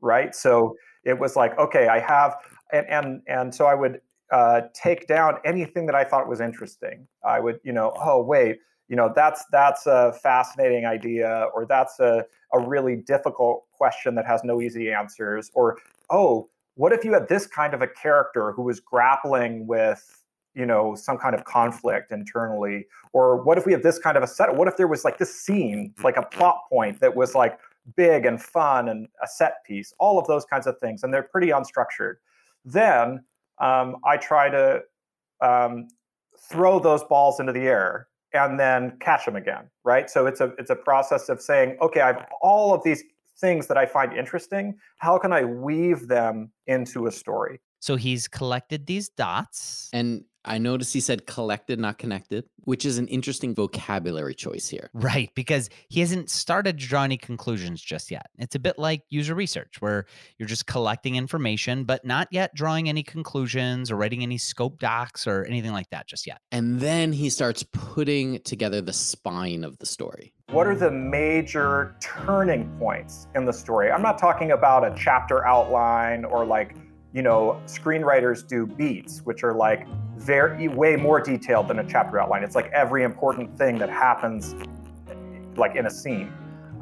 right? 0.00 0.34
So 0.34 0.76
it 1.04 1.18
was 1.18 1.36
like, 1.36 1.58
okay, 1.58 1.88
I 1.88 1.98
have, 2.00 2.36
and 2.72 2.86
and 2.88 3.22
and 3.26 3.54
so 3.54 3.66
I 3.66 3.74
would 3.74 4.00
uh, 4.32 4.62
take 4.74 5.06
down 5.06 5.38
anything 5.44 5.86
that 5.86 5.94
I 5.94 6.04
thought 6.04 6.28
was 6.28 6.40
interesting. 6.40 7.06
I 7.24 7.40
would, 7.40 7.60
you 7.62 7.72
know, 7.72 7.92
oh 7.96 8.22
wait, 8.22 8.58
you 8.88 8.96
know, 8.96 9.12
that's 9.14 9.44
that's 9.50 9.86
a 9.86 10.12
fascinating 10.22 10.84
idea, 10.86 11.46
or 11.54 11.66
that's 11.66 12.00
a 12.00 12.24
a 12.52 12.58
really 12.60 12.96
difficult 12.96 13.64
question 13.72 14.14
that 14.14 14.26
has 14.26 14.44
no 14.44 14.60
easy 14.60 14.92
answers, 14.92 15.50
or 15.54 15.78
oh, 16.10 16.48
what 16.76 16.92
if 16.92 17.04
you 17.04 17.12
had 17.12 17.28
this 17.28 17.46
kind 17.46 17.74
of 17.74 17.82
a 17.82 17.86
character 17.86 18.52
who 18.52 18.62
was 18.62 18.80
grappling 18.80 19.66
with 19.66 20.22
you 20.54 20.66
know 20.66 20.94
some 20.94 21.16
kind 21.16 21.34
of 21.34 21.44
conflict 21.44 22.12
internally? 22.12 22.86
Or 23.12 23.42
what 23.42 23.58
if 23.58 23.66
we 23.66 23.72
have 23.72 23.82
this 23.82 23.98
kind 23.98 24.16
of 24.16 24.22
a 24.22 24.26
set 24.26 24.54
what 24.54 24.68
if 24.68 24.76
there 24.76 24.88
was 24.88 25.04
like 25.04 25.18
this 25.18 25.34
scene 25.34 25.94
like 26.02 26.16
a 26.16 26.22
plot 26.22 26.60
point 26.68 27.00
that 27.00 27.16
was 27.16 27.34
like 27.34 27.58
big 27.96 28.26
and 28.26 28.42
fun 28.42 28.88
and 28.88 29.08
a 29.22 29.26
set 29.26 29.64
piece? 29.64 29.94
All 29.98 30.18
of 30.18 30.26
those 30.26 30.44
kinds 30.44 30.66
of 30.66 30.78
things 30.78 31.02
and 31.02 31.12
they're 31.12 31.22
pretty 31.22 31.48
unstructured. 31.48 32.16
Then 32.64 33.24
um, 33.60 33.96
I 34.04 34.16
try 34.16 34.48
to 34.50 34.82
um, 35.40 35.88
throw 36.50 36.78
those 36.78 37.04
balls 37.04 37.40
into 37.40 37.52
the 37.52 37.60
air 37.60 38.08
and 38.32 38.58
then 38.58 38.96
catch 39.00 39.24
them 39.24 39.36
again, 39.36 39.70
right? 39.84 40.10
So 40.10 40.26
it's 40.26 40.40
a 40.40 40.52
it's 40.58 40.70
a 40.70 40.76
process 40.76 41.28
of 41.28 41.40
saying, 41.40 41.76
okay, 41.80 42.00
I 42.00 42.08
have 42.08 42.26
all 42.42 42.74
of 42.74 42.82
these 42.82 43.02
things 43.38 43.66
that 43.68 43.76
I 43.76 43.86
find 43.86 44.12
interesting. 44.12 44.76
How 44.98 45.18
can 45.18 45.32
I 45.32 45.44
weave 45.44 46.08
them 46.08 46.50
into 46.66 47.06
a 47.06 47.12
story? 47.12 47.60
So 47.80 47.96
he's 47.96 48.28
collected 48.28 48.86
these 48.86 49.08
dots. 49.08 49.90
And 49.92 50.24
I 50.44 50.58
noticed 50.58 50.92
he 50.92 51.00
said 51.00 51.26
collected, 51.26 51.78
not 51.78 51.98
connected, 51.98 52.44
which 52.64 52.84
is 52.84 52.98
an 52.98 53.08
interesting 53.08 53.54
vocabulary 53.54 54.34
choice 54.34 54.68
here. 54.68 54.90
Right, 54.92 55.30
because 55.34 55.70
he 55.88 56.00
hasn't 56.00 56.30
started 56.30 56.78
to 56.78 56.86
draw 56.86 57.04
any 57.04 57.16
conclusions 57.16 57.80
just 57.80 58.10
yet. 58.10 58.26
It's 58.38 58.54
a 58.54 58.58
bit 58.58 58.78
like 58.78 59.02
user 59.08 59.34
research, 59.34 59.80
where 59.80 60.06
you're 60.38 60.48
just 60.48 60.66
collecting 60.66 61.16
information, 61.16 61.84
but 61.84 62.04
not 62.04 62.28
yet 62.30 62.54
drawing 62.54 62.88
any 62.88 63.02
conclusions 63.02 63.90
or 63.90 63.96
writing 63.96 64.22
any 64.22 64.38
scope 64.38 64.78
docs 64.78 65.26
or 65.26 65.44
anything 65.44 65.72
like 65.72 65.90
that 65.90 66.06
just 66.06 66.26
yet. 66.26 66.40
And 66.52 66.80
then 66.80 67.12
he 67.12 67.30
starts 67.30 67.64
putting 67.72 68.40
together 68.40 68.80
the 68.80 68.92
spine 68.92 69.64
of 69.64 69.78
the 69.78 69.86
story. 69.86 70.32
What 70.50 70.66
are 70.66 70.76
the 70.76 70.90
major 70.90 71.96
turning 72.00 72.68
points 72.78 73.26
in 73.34 73.44
the 73.44 73.52
story? 73.52 73.90
I'm 73.90 74.02
not 74.02 74.18
talking 74.18 74.52
about 74.52 74.84
a 74.84 74.94
chapter 74.96 75.44
outline 75.46 76.24
or 76.24 76.44
like 76.44 76.76
you 77.14 77.22
know, 77.22 77.62
screenwriters 77.66 78.46
do 78.46 78.66
beats, 78.66 79.20
which 79.20 79.44
are 79.44 79.54
like 79.54 79.86
very 80.16 80.66
way 80.66 80.96
more 80.96 81.20
detailed 81.20 81.68
than 81.68 81.78
a 81.78 81.84
chapter 81.84 82.20
outline. 82.20 82.42
It's 82.42 82.56
like 82.56 82.70
every 82.72 83.04
important 83.04 83.56
thing 83.56 83.78
that 83.78 83.88
happens, 83.88 84.56
like 85.56 85.76
in 85.76 85.86
a 85.86 85.90
scene. 85.90 86.32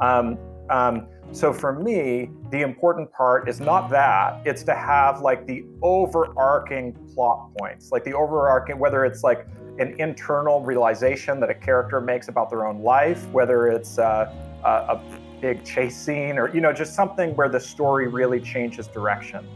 Um, 0.01 0.39
um, 0.71 1.07
so 1.33 1.53
for 1.53 1.75
me, 1.75 2.31
the 2.51 2.63
important 2.63 3.13
part 3.13 3.47
is 3.47 3.61
not 3.61 3.91
that; 3.91 4.41
it's 4.47 4.63
to 4.65 4.75
have 4.75 5.21
like 5.21 5.47
the 5.47 5.65
overarching 5.83 6.95
plot 7.15 7.51
points, 7.59 7.93
like 7.93 8.03
the 8.03 8.15
overarching, 8.15 8.79
whether 8.79 9.05
it's 9.05 9.23
like 9.23 9.47
an 9.79 9.95
internal 9.99 10.63
realization 10.63 11.41
that 11.41 11.51
a 11.51 11.55
character 11.55 12.01
makes 12.01 12.29
about 12.29 12.49
their 12.49 12.67
own 12.67 12.83
life, 12.83 13.29
whether 13.29 13.67
it's 13.67 13.99
uh, 13.99 14.33
a, 14.65 14.69
a 14.69 15.03
big 15.43 15.63
chase 15.63 15.97
scene, 15.97 16.39
or 16.39 16.55
you 16.55 16.63
know, 16.63 16.73
just 16.73 16.95
something 16.95 17.37
where 17.37 17.51
the 17.51 17.61
story 17.61 18.09
really 18.09 18.41
changes 18.41 18.87
direction. 18.87 19.47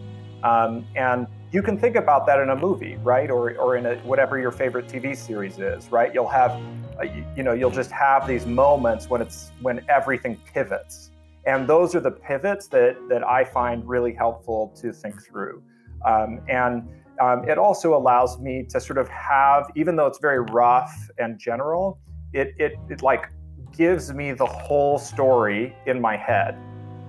Um, 0.47 0.87
and 0.95 1.27
you 1.51 1.61
can 1.61 1.77
think 1.77 1.97
about 1.97 2.25
that 2.27 2.39
in 2.39 2.51
a 2.51 2.57
movie, 2.57 2.97
right? 3.03 3.31
Or, 3.31 3.57
or 3.57 3.77
in 3.77 3.87
a, 3.87 3.97
whatever 3.99 4.39
your 4.39 4.53
favorite 4.53 4.87
TV 4.87 5.17
series 5.17 5.59
is, 5.59 5.91
right? 5.91 6.15
You'll 6.15 6.29
have, 6.29 6.53
uh, 7.01 7.03
you, 7.37 7.43
know, 7.43 7.53
you'll 7.53 7.71
just 7.71 7.91
have 7.91 8.29
these 8.29 8.47
moments 8.47 9.11
when 9.11 9.21
it's 9.21 9.51
when 9.61 9.85
everything 9.89 10.41
pivots, 10.55 11.11
and 11.47 11.67
those 11.67 11.97
are 11.97 12.01
the 12.01 12.13
pivots 12.13 12.69
that 12.69 12.97
that 13.09 13.27
I 13.27 13.45
find 13.45 13.89
really 13.89 14.15
helpful 14.15 14.73
to 14.81 14.93
think 14.93 15.21
through. 15.21 15.63
Um, 16.05 16.41
and 16.49 16.89
um, 17.21 17.49
it 17.49 17.59
also 17.59 17.97
allows 17.97 18.39
me 18.39 18.65
to 18.71 18.79
sort 18.79 18.99
of 18.99 19.09
have, 19.09 19.71
even 19.75 19.97
though 19.97 20.07
it's 20.07 20.21
very 20.21 20.41
rough 20.41 20.95
and 21.19 21.39
general, 21.41 21.99
it 22.33 22.55
it, 22.59 22.75
it 22.89 23.03
like 23.03 23.31
gives 23.77 24.13
me 24.13 24.33
the 24.33 24.47
whole 24.47 24.97
story 24.99 25.75
in 25.87 26.01
my 26.01 26.17
head. 26.17 26.57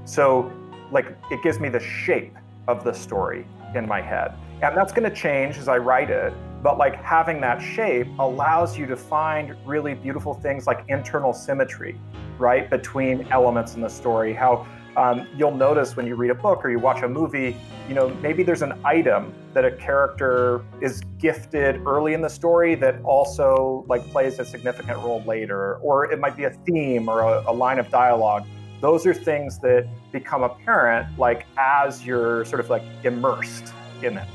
So 0.06 0.52
like 0.92 1.06
it 1.30 1.44
gives 1.44 1.60
me 1.60 1.70
the 1.70 1.80
shape 1.80 2.36
of 2.68 2.84
the 2.84 2.94
story 2.94 3.46
in 3.76 3.88
my 3.88 4.02
head. 4.02 4.34
And 4.62 4.76
that's 4.76 4.92
going 4.92 5.10
to 5.10 5.16
change 5.16 5.58
as 5.58 5.68
I 5.68 5.78
write 5.78 6.10
it. 6.10 6.34
But 6.64 6.78
like 6.78 6.96
having 7.04 7.40
that 7.42 7.60
shape 7.60 8.08
allows 8.20 8.78
you 8.78 8.86
to 8.88 8.96
find 8.96 9.56
really 9.66 9.94
beautiful 9.94 10.34
things 10.34 10.66
like 10.66 10.84
internal 10.88 11.32
symmetry, 11.32 12.00
right, 12.40 12.70
between 12.70 13.28
elements 13.32 13.76
in 13.76 13.82
the 13.82 13.90
story. 13.90 14.34
How 14.34 14.66
um, 14.98 15.28
you'll 15.38 15.56
notice 15.56 15.96
when 15.96 16.08
you 16.08 16.16
read 16.16 16.32
a 16.32 16.36
book 16.36 16.66
or 16.66 16.72
you 16.72 16.80
watch 16.80 17.04
a 17.04 17.08
movie, 17.08 17.56
you 17.88 17.94
know, 17.94 18.10
maybe 18.16 18.42
there's 18.42 18.64
an 18.64 18.74
item 18.84 19.32
that 19.54 19.64
a 19.64 19.72
character 19.72 20.66
is 20.82 21.02
gifted 21.20 21.86
early 21.86 22.16
in 22.16 22.22
the 22.22 22.30
story 22.30 22.74
that 22.74 23.00
also 23.04 23.86
like 23.88 24.04
plays 24.12 24.40
a 24.40 24.46
significant 24.46 24.98
role 24.98 25.24
later, 25.28 25.76
or 25.78 26.12
it 26.12 26.20
might 26.20 26.36
be 26.36 26.46
a 26.46 26.50
theme 26.66 27.08
or 27.08 27.22
a, 27.22 27.44
a 27.46 27.54
line 27.54 27.78
of 27.78 27.90
dialogue 27.90 28.48
those 28.82 29.06
are 29.06 29.14
things 29.14 29.60
that 29.60 29.88
become 30.12 30.44
apparent 30.44 31.18
like 31.18 31.46
as 31.58 32.06
you're 32.06 32.46
sort 32.46 32.60
of 32.60 32.70
like 32.70 32.84
immersed 33.04 33.74
in 34.04 34.18
it. 34.18 34.28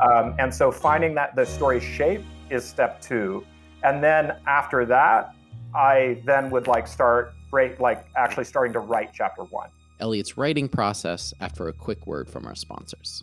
Um, 0.00 0.34
and 0.38 0.52
so 0.54 0.72
finding 0.72 1.14
that 1.14 1.36
the 1.36 1.44
story 1.44 1.80
shape 1.80 2.24
is 2.50 2.64
step 2.64 3.00
two. 3.00 3.44
And 3.82 4.02
then 4.02 4.36
after 4.46 4.84
that 4.86 5.34
i 5.74 6.20
then 6.24 6.50
would 6.50 6.66
like 6.66 6.86
start 6.86 7.34
break 7.50 7.80
like 7.80 8.06
actually 8.16 8.44
starting 8.44 8.72
to 8.72 8.80
write 8.80 9.10
chapter 9.12 9.42
one. 9.44 9.68
Elliot's 10.00 10.36
writing 10.36 10.68
process 10.68 11.32
after 11.40 11.68
a 11.68 11.72
quick 11.72 12.06
word 12.06 12.28
from 12.28 12.46
our 12.46 12.54
sponsors 12.54 13.22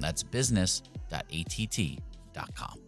That's 0.00 0.22
business.att.com. 0.22 2.78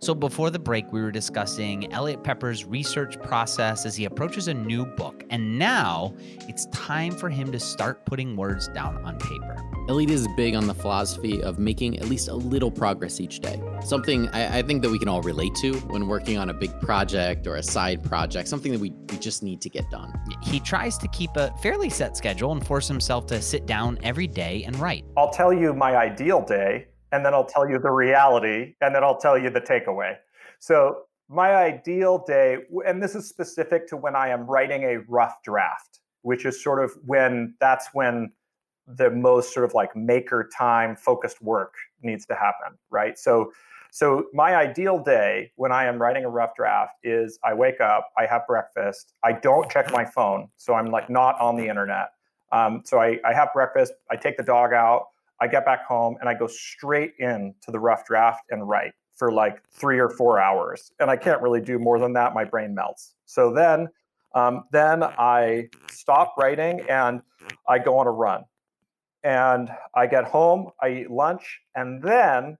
So, 0.00 0.14
before 0.14 0.50
the 0.50 0.60
break, 0.60 0.92
we 0.92 1.02
were 1.02 1.10
discussing 1.10 1.92
Eliot 1.92 2.22
Peper's 2.22 2.64
research 2.64 3.20
process 3.20 3.84
as 3.84 3.96
he 3.96 4.04
approaches 4.04 4.46
a 4.46 4.54
new 4.54 4.86
book. 4.86 5.24
And 5.28 5.58
now 5.58 6.14
it's 6.48 6.66
time 6.66 7.12
for 7.12 7.28
him 7.28 7.50
to 7.50 7.58
start 7.58 8.06
putting 8.06 8.36
words 8.36 8.68
down 8.68 9.04
on 9.04 9.18
paper. 9.18 9.67
Eliot 9.88 10.10
is 10.10 10.28
big 10.36 10.54
on 10.54 10.66
the 10.66 10.74
philosophy 10.74 11.42
of 11.42 11.58
making 11.58 11.98
at 11.98 12.08
least 12.08 12.28
a 12.28 12.34
little 12.34 12.70
progress 12.70 13.20
each 13.20 13.40
day. 13.40 13.58
Something 13.82 14.28
I, 14.28 14.58
I, 14.58 14.62
think 14.62 14.82
that 14.82 14.90
we 14.90 14.98
can 14.98 15.08
all 15.08 15.22
relate 15.22 15.54
to 15.62 15.74
when 15.88 16.06
working 16.06 16.36
on 16.36 16.50
a 16.50 16.54
big 16.54 16.78
project 16.80 17.46
or 17.46 17.56
a 17.56 17.62
side 17.62 18.04
project, 18.04 18.48
something 18.48 18.70
that 18.72 18.80
we, 18.80 18.90
we 18.90 19.16
just 19.18 19.42
need 19.42 19.62
to 19.62 19.70
get 19.70 19.90
done. 19.90 20.12
He 20.42 20.60
tries 20.60 20.98
to 20.98 21.08
keep 21.08 21.30
a 21.36 21.54
fairly 21.62 21.88
set 21.88 22.18
schedule 22.18 22.52
and 22.52 22.66
force 22.66 22.86
himself 22.86 23.26
to 23.28 23.40
sit 23.40 23.64
down 23.64 23.98
every 24.02 24.26
day 24.26 24.64
and 24.64 24.78
write. 24.78 25.06
I'll 25.16 25.32
tell 25.32 25.54
you 25.54 25.72
my 25.72 25.96
ideal 25.96 26.44
day 26.44 26.88
and 27.12 27.24
then 27.24 27.34
I'll 27.34 27.46
tell 27.46 27.68
you 27.68 27.78
the 27.78 27.90
reality, 27.90 28.74
and 28.80 28.94
then 28.94 29.02
I'll 29.02 29.18
tell 29.18 29.38
you 29.38 29.50
the 29.50 29.60
takeaway. 29.60 30.16
So, 30.58 31.04
my 31.30 31.54
ideal 31.56 32.24
day, 32.26 32.58
and 32.86 33.02
this 33.02 33.14
is 33.14 33.28
specific 33.28 33.86
to 33.88 33.96
when 33.96 34.16
I 34.16 34.28
am 34.28 34.46
writing 34.46 34.84
a 34.84 34.98
rough 35.08 35.42
draft, 35.42 36.00
which 36.22 36.46
is 36.46 36.62
sort 36.62 36.82
of 36.82 36.92
when 37.04 37.54
that's 37.60 37.88
when 37.92 38.32
the 38.96 39.10
most 39.10 39.52
sort 39.52 39.64
of 39.64 39.74
like 39.74 39.94
maker 39.94 40.48
time 40.56 40.96
focused 40.96 41.42
work 41.42 41.74
needs 42.02 42.24
to 42.26 42.34
happen, 42.34 42.78
right? 42.90 43.18
So, 43.18 43.52
so 43.90 44.26
my 44.32 44.54
ideal 44.56 44.98
day 44.98 45.52
when 45.56 45.72
I 45.72 45.84
am 45.84 46.00
writing 46.00 46.24
a 46.24 46.28
rough 46.28 46.54
draft 46.56 46.94
is 47.02 47.38
I 47.44 47.54
wake 47.54 47.80
up, 47.80 48.10
I 48.16 48.26
have 48.26 48.46
breakfast, 48.46 49.14
I 49.22 49.32
don't 49.32 49.70
check 49.70 49.92
my 49.92 50.04
phone, 50.04 50.48
so 50.56 50.74
I'm 50.74 50.86
like 50.86 51.10
not 51.10 51.38
on 51.40 51.56
the 51.56 51.68
internet. 51.68 52.10
Um, 52.52 52.82
so 52.84 52.98
I, 52.98 53.18
I 53.24 53.34
have 53.34 53.52
breakfast, 53.52 53.92
I 54.10 54.16
take 54.16 54.36
the 54.36 54.42
dog 54.42 54.72
out, 54.72 55.08
I 55.40 55.46
get 55.46 55.64
back 55.64 55.84
home 55.84 56.16
and 56.20 56.28
I 56.28 56.34
go 56.34 56.46
straight 56.46 57.12
into 57.18 57.70
the 57.70 57.78
rough 57.78 58.04
draft 58.06 58.42
and 58.50 58.68
write 58.68 58.92
for 59.16 59.32
like 59.32 59.62
three 59.70 59.98
or 59.98 60.08
four 60.08 60.40
hours. 60.40 60.92
And 61.00 61.10
I 61.10 61.16
can't 61.16 61.42
really 61.42 61.60
do 61.60 61.78
more 61.78 61.98
than 61.98 62.12
that. 62.14 62.34
My 62.34 62.44
brain 62.44 62.74
melts. 62.74 63.14
So 63.26 63.52
then, 63.52 63.88
um, 64.34 64.64
then 64.72 65.02
I 65.02 65.68
stop 65.90 66.34
writing 66.38 66.80
and 66.88 67.20
I 67.68 67.78
go 67.78 67.98
on 67.98 68.06
a 68.06 68.10
run. 68.10 68.44
And 69.24 69.70
I 69.94 70.06
get 70.06 70.24
home, 70.24 70.70
I 70.80 70.90
eat 70.90 71.10
lunch, 71.10 71.60
and 71.74 72.02
then 72.02 72.56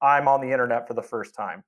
I'm 0.00 0.28
on 0.28 0.40
the 0.40 0.50
internet 0.52 0.86
for 0.86 0.94
the 0.94 1.02
first 1.02 1.34
time. 1.34 1.64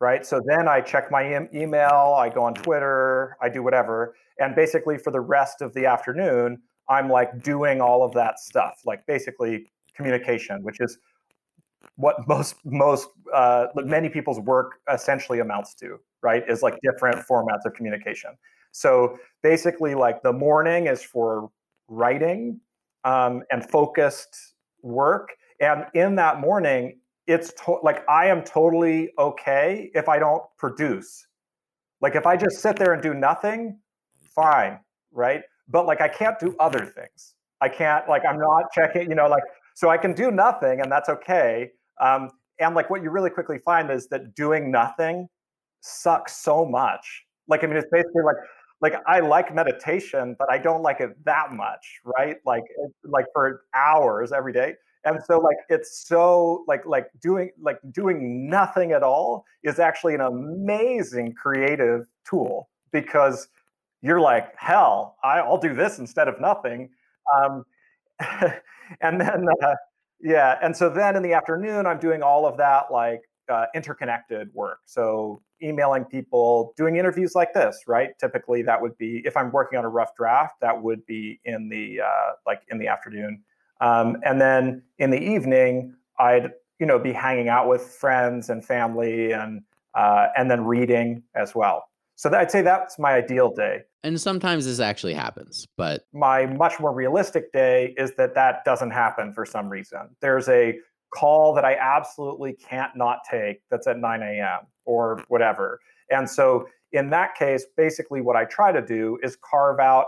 Right. 0.00 0.26
So 0.26 0.40
then 0.44 0.66
I 0.66 0.80
check 0.80 1.12
my 1.12 1.22
e- 1.22 1.48
email, 1.54 2.16
I 2.18 2.28
go 2.28 2.42
on 2.42 2.54
Twitter, 2.54 3.36
I 3.40 3.48
do 3.48 3.62
whatever. 3.62 4.16
And 4.40 4.56
basically, 4.56 4.98
for 4.98 5.12
the 5.12 5.20
rest 5.20 5.62
of 5.62 5.72
the 5.74 5.86
afternoon, 5.86 6.60
I'm 6.88 7.08
like 7.08 7.42
doing 7.42 7.80
all 7.80 8.02
of 8.02 8.12
that 8.14 8.40
stuff, 8.40 8.80
like 8.84 9.06
basically 9.06 9.70
communication, 9.94 10.64
which 10.64 10.80
is 10.80 10.98
what 11.96 12.16
most 12.26 12.56
most 12.64 13.08
uh, 13.32 13.66
many 13.76 14.08
people's 14.08 14.40
work 14.40 14.80
essentially 14.92 15.38
amounts 15.38 15.74
to, 15.76 15.98
right? 16.22 16.42
Is 16.48 16.62
like 16.62 16.78
different 16.82 17.24
formats 17.26 17.64
of 17.64 17.74
communication. 17.74 18.30
So 18.72 19.18
basically, 19.42 19.94
like 19.94 20.22
the 20.22 20.32
morning 20.32 20.86
is 20.86 21.02
for 21.02 21.50
writing 21.88 22.60
um, 23.04 23.42
and 23.50 23.68
focused 23.68 24.54
work, 24.82 25.30
and 25.60 25.86
in 25.94 26.16
that 26.16 26.40
morning, 26.40 26.98
it's 27.26 27.52
to- 27.64 27.78
like 27.82 28.08
I 28.08 28.26
am 28.26 28.42
totally 28.42 29.10
okay 29.18 29.90
if 29.94 30.08
I 30.08 30.18
don't 30.18 30.42
produce. 30.58 31.26
Like 32.00 32.16
if 32.16 32.26
I 32.26 32.36
just 32.36 32.60
sit 32.60 32.76
there 32.76 32.92
and 32.92 33.02
do 33.02 33.14
nothing, 33.14 33.78
fine, 34.34 34.80
right? 35.12 35.42
But 35.68 35.86
like 35.86 36.00
I 36.00 36.08
can't 36.08 36.38
do 36.38 36.56
other 36.58 36.84
things. 36.84 37.34
I 37.60 37.68
can't 37.68 38.08
like 38.08 38.24
I'm 38.28 38.38
not 38.38 38.64
checking, 38.74 39.08
you 39.08 39.14
know, 39.14 39.28
like 39.28 39.44
so 39.74 39.88
I 39.88 39.96
can 39.96 40.12
do 40.12 40.30
nothing, 40.30 40.80
and 40.80 40.90
that's 40.90 41.08
okay. 41.08 41.70
Um, 42.00 42.30
and 42.58 42.74
like 42.74 42.90
what 42.90 43.02
you 43.02 43.10
really 43.10 43.30
quickly 43.30 43.58
find 43.58 43.90
is 43.90 44.08
that 44.08 44.34
doing 44.34 44.70
nothing 44.70 45.28
sucks 45.80 46.36
so 46.36 46.64
much. 46.64 47.24
Like 47.48 47.62
I 47.62 47.66
mean, 47.68 47.76
it's 47.76 47.88
basically 47.90 48.22
like 48.24 48.36
like 48.82 48.94
I 49.06 49.20
like 49.20 49.54
meditation, 49.54 50.36
but 50.38 50.50
I 50.50 50.58
don't 50.58 50.82
like 50.82 51.00
it 51.00 51.10
that 51.24 51.52
much, 51.52 52.00
right? 52.04 52.36
Like 52.44 52.64
like 53.04 53.26
for 53.32 53.62
hours 53.74 54.32
every 54.32 54.52
day. 54.52 54.74
And 55.04 55.18
so 55.24 55.38
like 55.38 55.56
it's 55.68 56.06
so 56.06 56.64
like 56.68 56.84
like 56.84 57.06
doing 57.20 57.50
like 57.60 57.78
doing 57.92 58.48
nothing 58.48 58.92
at 58.92 59.02
all 59.02 59.44
is 59.64 59.78
actually 59.78 60.14
an 60.14 60.20
amazing 60.20 61.32
creative 61.34 62.06
tool 62.28 62.68
because 62.92 63.48
you're 64.02 64.20
like 64.20 64.52
hell 64.56 65.16
I, 65.24 65.42
will 65.42 65.58
do 65.58 65.74
this 65.74 65.98
instead 65.98 66.28
of 66.28 66.40
nothing 66.40 66.90
um, 67.36 67.64
and 69.00 69.20
then 69.20 69.46
uh, 69.62 69.74
yeah 70.20 70.58
and 70.62 70.76
so 70.76 70.88
then 70.88 71.16
in 71.16 71.22
the 71.22 71.32
afternoon 71.32 71.86
i'm 71.86 71.98
doing 71.98 72.22
all 72.22 72.46
of 72.46 72.56
that 72.58 72.92
like 72.92 73.22
uh, 73.48 73.66
interconnected 73.74 74.48
work 74.54 74.78
so 74.86 75.40
emailing 75.62 76.04
people 76.04 76.72
doing 76.76 76.96
interviews 76.96 77.34
like 77.34 77.52
this 77.54 77.82
right 77.86 78.10
typically 78.18 78.62
that 78.62 78.80
would 78.80 78.96
be 78.98 79.22
if 79.24 79.36
i'm 79.36 79.50
working 79.52 79.78
on 79.78 79.84
a 79.84 79.88
rough 79.88 80.14
draft 80.16 80.54
that 80.60 80.82
would 80.82 81.04
be 81.06 81.40
in 81.44 81.68
the 81.68 82.00
uh, 82.00 82.32
like 82.46 82.62
in 82.70 82.78
the 82.78 82.86
afternoon 82.86 83.42
um, 83.80 84.16
and 84.24 84.40
then 84.40 84.82
in 84.98 85.10
the 85.10 85.20
evening 85.20 85.94
i'd 86.18 86.50
you 86.78 86.86
know 86.86 86.98
be 86.98 87.12
hanging 87.12 87.48
out 87.48 87.68
with 87.68 87.82
friends 87.82 88.50
and 88.50 88.64
family 88.64 89.32
and 89.32 89.62
uh, 89.94 90.28
and 90.36 90.50
then 90.50 90.64
reading 90.64 91.22
as 91.34 91.54
well 91.54 91.84
so 92.22 92.32
I'd 92.32 92.52
say 92.52 92.62
that's 92.62 93.00
my 93.00 93.14
ideal 93.14 93.52
day. 93.52 93.82
And 94.04 94.20
sometimes 94.20 94.64
this 94.64 94.78
actually 94.78 95.14
happens, 95.14 95.66
but 95.76 96.06
my 96.12 96.46
much 96.46 96.78
more 96.78 96.92
realistic 96.92 97.52
day 97.52 97.94
is 97.96 98.14
that 98.14 98.36
that 98.36 98.64
doesn't 98.64 98.92
happen 98.92 99.32
for 99.32 99.44
some 99.44 99.68
reason. 99.68 100.08
There's 100.20 100.48
a 100.48 100.78
call 101.14 101.54
that 101.54 101.64
I 101.64 101.74
absolutely 101.74 102.54
can't 102.54 102.96
not 102.96 103.20
take 103.30 103.60
that's 103.70 103.86
at 103.86 103.98
9 103.98 104.22
a.m. 104.22 104.66
or 104.84 105.22
whatever. 105.28 105.80
And 106.10 106.28
so 106.28 106.66
in 106.92 107.10
that 107.10 107.34
case, 107.34 107.66
basically 107.76 108.20
what 108.20 108.36
I 108.36 108.44
try 108.44 108.72
to 108.72 108.82
do 108.82 109.18
is 109.22 109.36
carve 109.36 109.80
out 109.80 110.06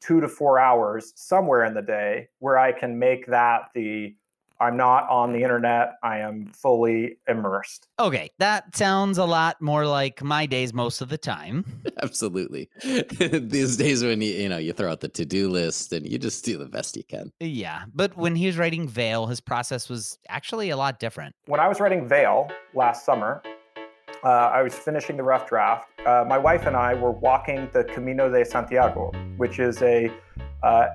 two 0.00 0.20
to 0.20 0.28
four 0.28 0.58
hours 0.58 1.12
somewhere 1.16 1.64
in 1.64 1.74
the 1.74 1.82
day 1.82 2.28
where 2.38 2.58
I 2.58 2.72
can 2.72 2.98
make 2.98 3.26
that 3.26 3.62
the 3.74 4.14
I'm 4.60 4.76
not 4.76 5.08
on 5.08 5.32
the 5.32 5.42
internet. 5.42 5.94
I 6.02 6.18
am 6.18 6.50
fully 6.52 7.18
immersed. 7.28 7.88
Okay, 7.98 8.30
that 8.38 8.76
sounds 8.76 9.18
a 9.18 9.24
lot 9.24 9.60
more 9.60 9.86
like 9.86 10.22
my 10.22 10.46
days 10.46 10.74
most 10.74 11.00
of 11.00 11.08
the 11.08 11.18
time. 11.18 11.64
Absolutely. 12.02 12.68
These 12.82 13.76
days 13.76 14.02
when 14.02 14.20
you 14.20 14.32
you 14.32 14.48
know 14.48 14.58
you 14.58 14.72
throw 14.72 14.90
out 14.90 15.00
the 15.00 15.08
to-do 15.08 15.48
list 15.48 15.92
and 15.92 16.06
you 16.06 16.18
just 16.18 16.44
do 16.44 16.58
the 16.58 16.66
best 16.66 16.96
you 16.96 17.04
can. 17.04 17.32
Yeah, 17.40 17.84
but 17.94 18.16
when 18.16 18.34
he 18.34 18.46
was 18.46 18.58
writing 18.58 18.88
Veil, 18.88 19.26
his 19.26 19.40
process 19.40 19.88
was 19.88 20.18
actually 20.28 20.70
a 20.70 20.76
lot 20.76 20.98
different. 20.98 21.34
When 21.46 21.60
I 21.60 21.68
was 21.68 21.80
writing 21.80 22.08
Veil 22.08 22.48
last 22.74 23.04
summer, 23.04 23.42
uh, 24.24 24.28
I 24.28 24.62
was 24.62 24.74
finishing 24.74 25.16
the 25.16 25.22
rough 25.22 25.48
draft. 25.48 25.88
Uh, 26.04 26.24
my 26.26 26.38
wife 26.38 26.66
and 26.66 26.76
I 26.76 26.94
were 26.94 27.12
walking 27.12 27.68
the 27.72 27.84
Camino 27.84 28.28
de 28.30 28.44
Santiago, 28.44 29.12
which 29.36 29.58
is 29.58 29.80
a 29.82 30.10
uh, 30.62 30.88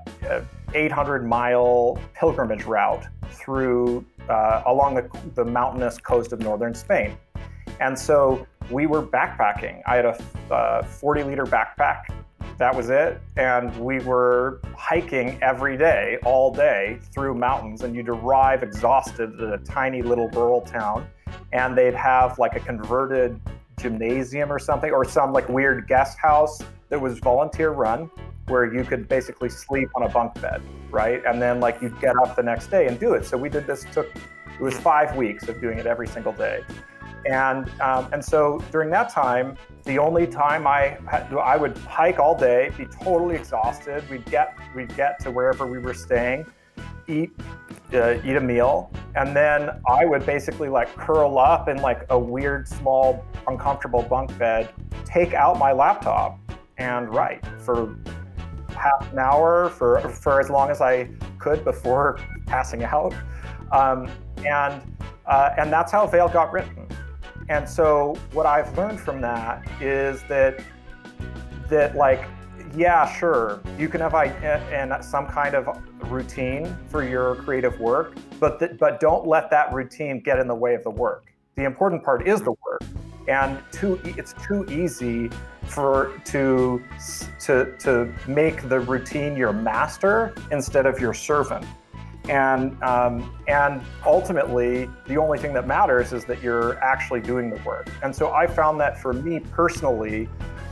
800 0.74 1.26
mile 1.26 2.00
pilgrimage 2.16 2.66
route 2.66 3.06
through 3.30 4.06
uh, 4.30 4.64
along 4.66 4.96
the, 4.96 5.10
the, 5.36 5.46
mountainous 5.46 5.98
coast 5.98 6.34
of 6.34 6.40
northern 6.40 6.74
Spain. 6.74 7.18
And 7.80 7.98
so 7.98 8.48
we 8.70 8.86
were 8.86 9.02
backpacking. 9.02 9.82
I 9.86 9.98
had 9.98 10.06
a 10.06 10.54
uh, 10.54 10.84
40 10.84 11.24
liter 11.24 11.46
backpack. 11.46 12.04
That 12.58 12.76
was 12.76 12.90
it. 12.90 13.22
And 13.36 13.76
we 13.78 14.00
were 14.00 14.62
hiking 14.76 15.38
every 15.42 15.78
day, 15.78 16.20
all 16.24 16.54
day 16.54 17.00
through 17.12 17.36
mountains. 17.36 17.82
And 17.82 17.96
you'd 17.96 18.10
arrive 18.10 18.64
exhausted 18.64 19.42
at 19.42 19.54
a 19.54 19.58
tiny 19.64 20.02
little 20.02 20.30
rural 20.30 20.62
town. 20.62 21.08
And 21.52 21.78
they'd 21.78 21.96
have 21.96 22.40
like 22.40 22.56
a 22.56 22.60
converted 22.60 23.40
gymnasium 23.80 24.52
or 24.52 24.60
something, 24.60 24.92
or 24.92 25.04
some 25.04 25.34
like 25.34 25.50
weird 25.50 25.88
guest 25.88 26.18
house 26.18 26.62
that 26.90 27.02
was 27.02 27.20
volunteer 27.20 27.72
run 27.72 28.10
where 28.48 28.74
you 28.74 28.84
could 28.84 29.08
basically 29.08 29.50
sleep 29.50 29.90
on 29.96 30.04
a 30.04 30.10
bunk 30.10 30.40
bed, 30.42 30.62
right? 30.92 31.24
And 31.26 31.42
then 31.42 31.60
like 31.60 31.82
you'd 31.82 32.00
get 32.00 32.16
up 32.18 32.36
the 32.36 32.44
next 32.44 32.68
day 32.68 32.88
and 32.88 33.00
do 33.00 33.14
it. 33.14 33.26
So 33.26 33.38
we 33.38 33.50
did 33.50 33.66
this 33.66 33.86
took 33.94 34.08
it 34.16 34.62
was 34.62 34.78
five 34.78 35.16
weeks 35.16 35.48
of 35.48 35.60
doing 35.60 35.80
it 35.80 35.86
every 35.86 36.08
single 36.08 36.34
day. 36.34 36.64
and 37.26 37.70
um, 37.82 38.10
and 38.12 38.24
so 38.24 38.64
during 38.72 38.90
that 38.92 39.10
time, 39.10 39.58
the 39.86 39.98
only 39.98 40.28
time 40.28 40.68
I 40.68 40.98
had, 41.10 41.34
I 41.34 41.56
would 41.58 41.78
hike 41.78 42.20
all 42.20 42.38
day, 42.38 42.72
be 42.78 42.86
totally 42.86 43.36
exhausted. 43.36 44.08
We'd 44.10 44.26
get 44.26 44.58
we'd 44.76 44.96
get 44.96 45.20
to 45.22 45.32
wherever 45.32 45.66
we 45.66 45.80
were 45.80 45.94
staying, 45.94 46.46
eat 47.08 47.32
uh, 47.94 48.16
eat 48.26 48.36
a 48.36 48.42
meal, 48.42 48.92
and 49.16 49.36
then 49.36 49.70
I 49.90 50.06
would 50.06 50.26
basically 50.26 50.70
like 50.70 50.94
curl 50.98 51.38
up 51.38 51.70
in 51.70 51.78
like 51.78 52.06
a 52.10 52.20
weird 52.20 52.68
small 52.68 53.24
uncomfortable 53.48 54.04
bunk 54.04 54.38
bed, 54.38 54.74
take 55.06 55.34
out 55.34 55.58
my 55.58 55.72
laptop 55.72 56.40
and 56.78 57.14
write 57.14 57.46
for 57.60 57.96
half 58.84 59.12
an 59.12 59.20
hour 59.20 59.70
for 59.70 60.00
for 60.10 60.40
as 60.40 60.50
long 60.50 60.70
as 60.70 60.82
I 60.82 61.10
could 61.40 61.64
before 61.64 62.20
passing 62.46 62.84
out, 62.84 63.14
um, 63.72 64.10
and 64.46 64.82
uh, 65.26 65.52
and 65.58 65.72
that's 65.72 65.92
how 65.92 66.06
Veil 66.08 66.28
got 66.28 66.52
written. 66.52 66.88
And 67.50 67.68
so 67.68 68.16
what 68.32 68.46
I've 68.46 68.78
learned 68.78 69.00
from 69.00 69.22
that 69.22 69.66
is 69.82 70.24
that 70.30 70.62
that 71.70 71.96
like 71.96 72.26
yeah, 72.76 73.12
sure, 73.20 73.62
you 73.78 73.88
can 73.88 74.02
have 74.02 74.14
and 74.14 75.06
some 75.06 75.28
kind 75.28 75.54
of 75.54 75.70
routine 76.12 76.76
for 76.88 77.04
your 77.04 77.36
creative 77.36 77.80
work, 77.80 78.16
but 78.40 78.60
th- 78.60 78.78
but 78.80 79.00
don't 79.00 79.28
let 79.28 79.52
that 79.52 79.72
routine 79.74 80.20
get 80.20 80.40
in 80.40 80.48
the 80.48 80.56
way 80.56 80.74
of 80.74 80.84
the 80.84 80.90
work. 80.90 81.34
The 81.56 81.66
important 81.66 82.04
part 82.04 82.28
is 82.28 82.42
the 82.42 82.56
work, 82.66 82.84
and 83.28 83.60
too 83.72 84.00
it's 84.04 84.34
too 84.46 84.66
easy 84.66 85.30
for 85.68 86.20
to 86.26 86.84
to 87.42 87.76
to 87.80 88.14
make 88.28 88.68
the 88.70 88.80
routine 88.80 89.36
your 89.36 89.54
master 89.54 90.34
instead 90.52 90.86
of 90.86 91.00
your 91.00 91.14
servant. 91.14 91.66
And 92.30 92.82
um, 92.84 93.36
and 93.48 93.82
ultimately 94.06 94.90
the 95.08 95.18
only 95.18 95.38
thing 95.38 95.54
that 95.54 95.68
matters 95.68 96.14
is 96.14 96.24
that 96.26 96.42
you're 96.42 96.82
actually 96.82 97.22
doing 97.22 97.50
the 97.50 97.62
work. 97.64 97.90
And 98.02 98.16
so 98.16 98.32
i 98.32 98.48
found 98.48 98.80
that 98.80 98.98
for 99.02 99.14
me 99.14 99.40
personally 99.40 100.30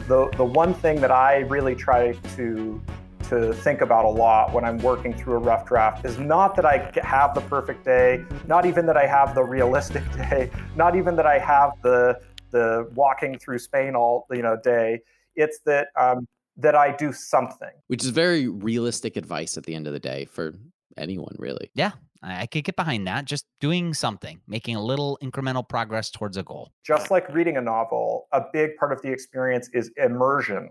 the 0.07 0.29
the 0.37 0.43
one 0.43 0.73
thing 0.73 0.99
that 0.99 1.11
i 1.11 1.39
really 1.55 1.75
try 1.75 2.13
to 2.35 2.81
to 3.29 3.53
think 3.53 3.81
about 3.81 4.03
a 4.03 4.09
lot 4.09 4.51
when 4.53 4.65
i'm 4.65 4.77
working 4.79 5.13
through 5.13 5.35
a 5.35 5.37
rough 5.37 5.65
draft 5.65 6.05
is 6.05 6.17
not 6.17 6.55
that 6.55 6.65
i 6.65 6.91
have 7.01 7.33
the 7.33 7.41
perfect 7.41 7.85
day 7.85 8.23
not 8.47 8.65
even 8.65 8.85
that 8.85 8.97
i 8.97 9.05
have 9.05 9.33
the 9.35 9.43
realistic 9.43 10.03
day 10.29 10.49
not 10.75 10.95
even 10.95 11.15
that 11.15 11.25
i 11.25 11.37
have 11.37 11.71
the 11.81 12.19
the 12.51 12.89
walking 12.95 13.37
through 13.39 13.59
spain 13.59 13.95
all 13.95 14.27
you 14.31 14.41
know 14.41 14.57
day 14.63 14.99
it's 15.35 15.59
that 15.65 15.87
um, 15.97 16.27
that 16.57 16.75
I 16.75 16.95
do 16.95 17.13
something. 17.13 17.71
Which 17.87 18.03
is 18.03 18.09
very 18.09 18.47
realistic 18.47 19.17
advice 19.17 19.57
at 19.57 19.63
the 19.63 19.75
end 19.75 19.87
of 19.87 19.93
the 19.93 19.99
day 19.99 20.25
for 20.25 20.55
anyone 20.97 21.35
really. 21.37 21.71
Yeah, 21.73 21.91
I 22.21 22.45
could 22.45 22.63
get 22.63 22.75
behind 22.75 23.07
that. 23.07 23.25
Just 23.25 23.45
doing 23.59 23.93
something, 23.93 24.41
making 24.47 24.75
a 24.75 24.83
little 24.83 25.17
incremental 25.23 25.67
progress 25.67 26.11
towards 26.11 26.37
a 26.37 26.43
goal. 26.43 26.71
Just 26.83 27.11
like 27.11 27.27
reading 27.33 27.57
a 27.57 27.61
novel, 27.61 28.27
a 28.31 28.41
big 28.53 28.75
part 28.77 28.91
of 28.91 29.01
the 29.01 29.11
experience 29.11 29.69
is 29.73 29.91
immersion. 29.97 30.69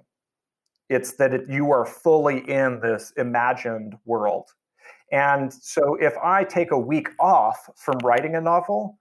It's 0.88 1.12
that 1.14 1.32
it, 1.32 1.42
you 1.48 1.70
are 1.72 1.86
fully 1.86 2.38
in 2.50 2.80
this 2.80 3.12
imagined 3.16 3.94
world. 4.04 4.48
And 5.12 5.52
so 5.52 5.96
if 5.96 6.16
I 6.18 6.44
take 6.44 6.70
a 6.70 6.78
week 6.78 7.08
off 7.18 7.68
from 7.76 7.98
writing 7.98 8.36
a 8.36 8.40
novel, 8.40 8.98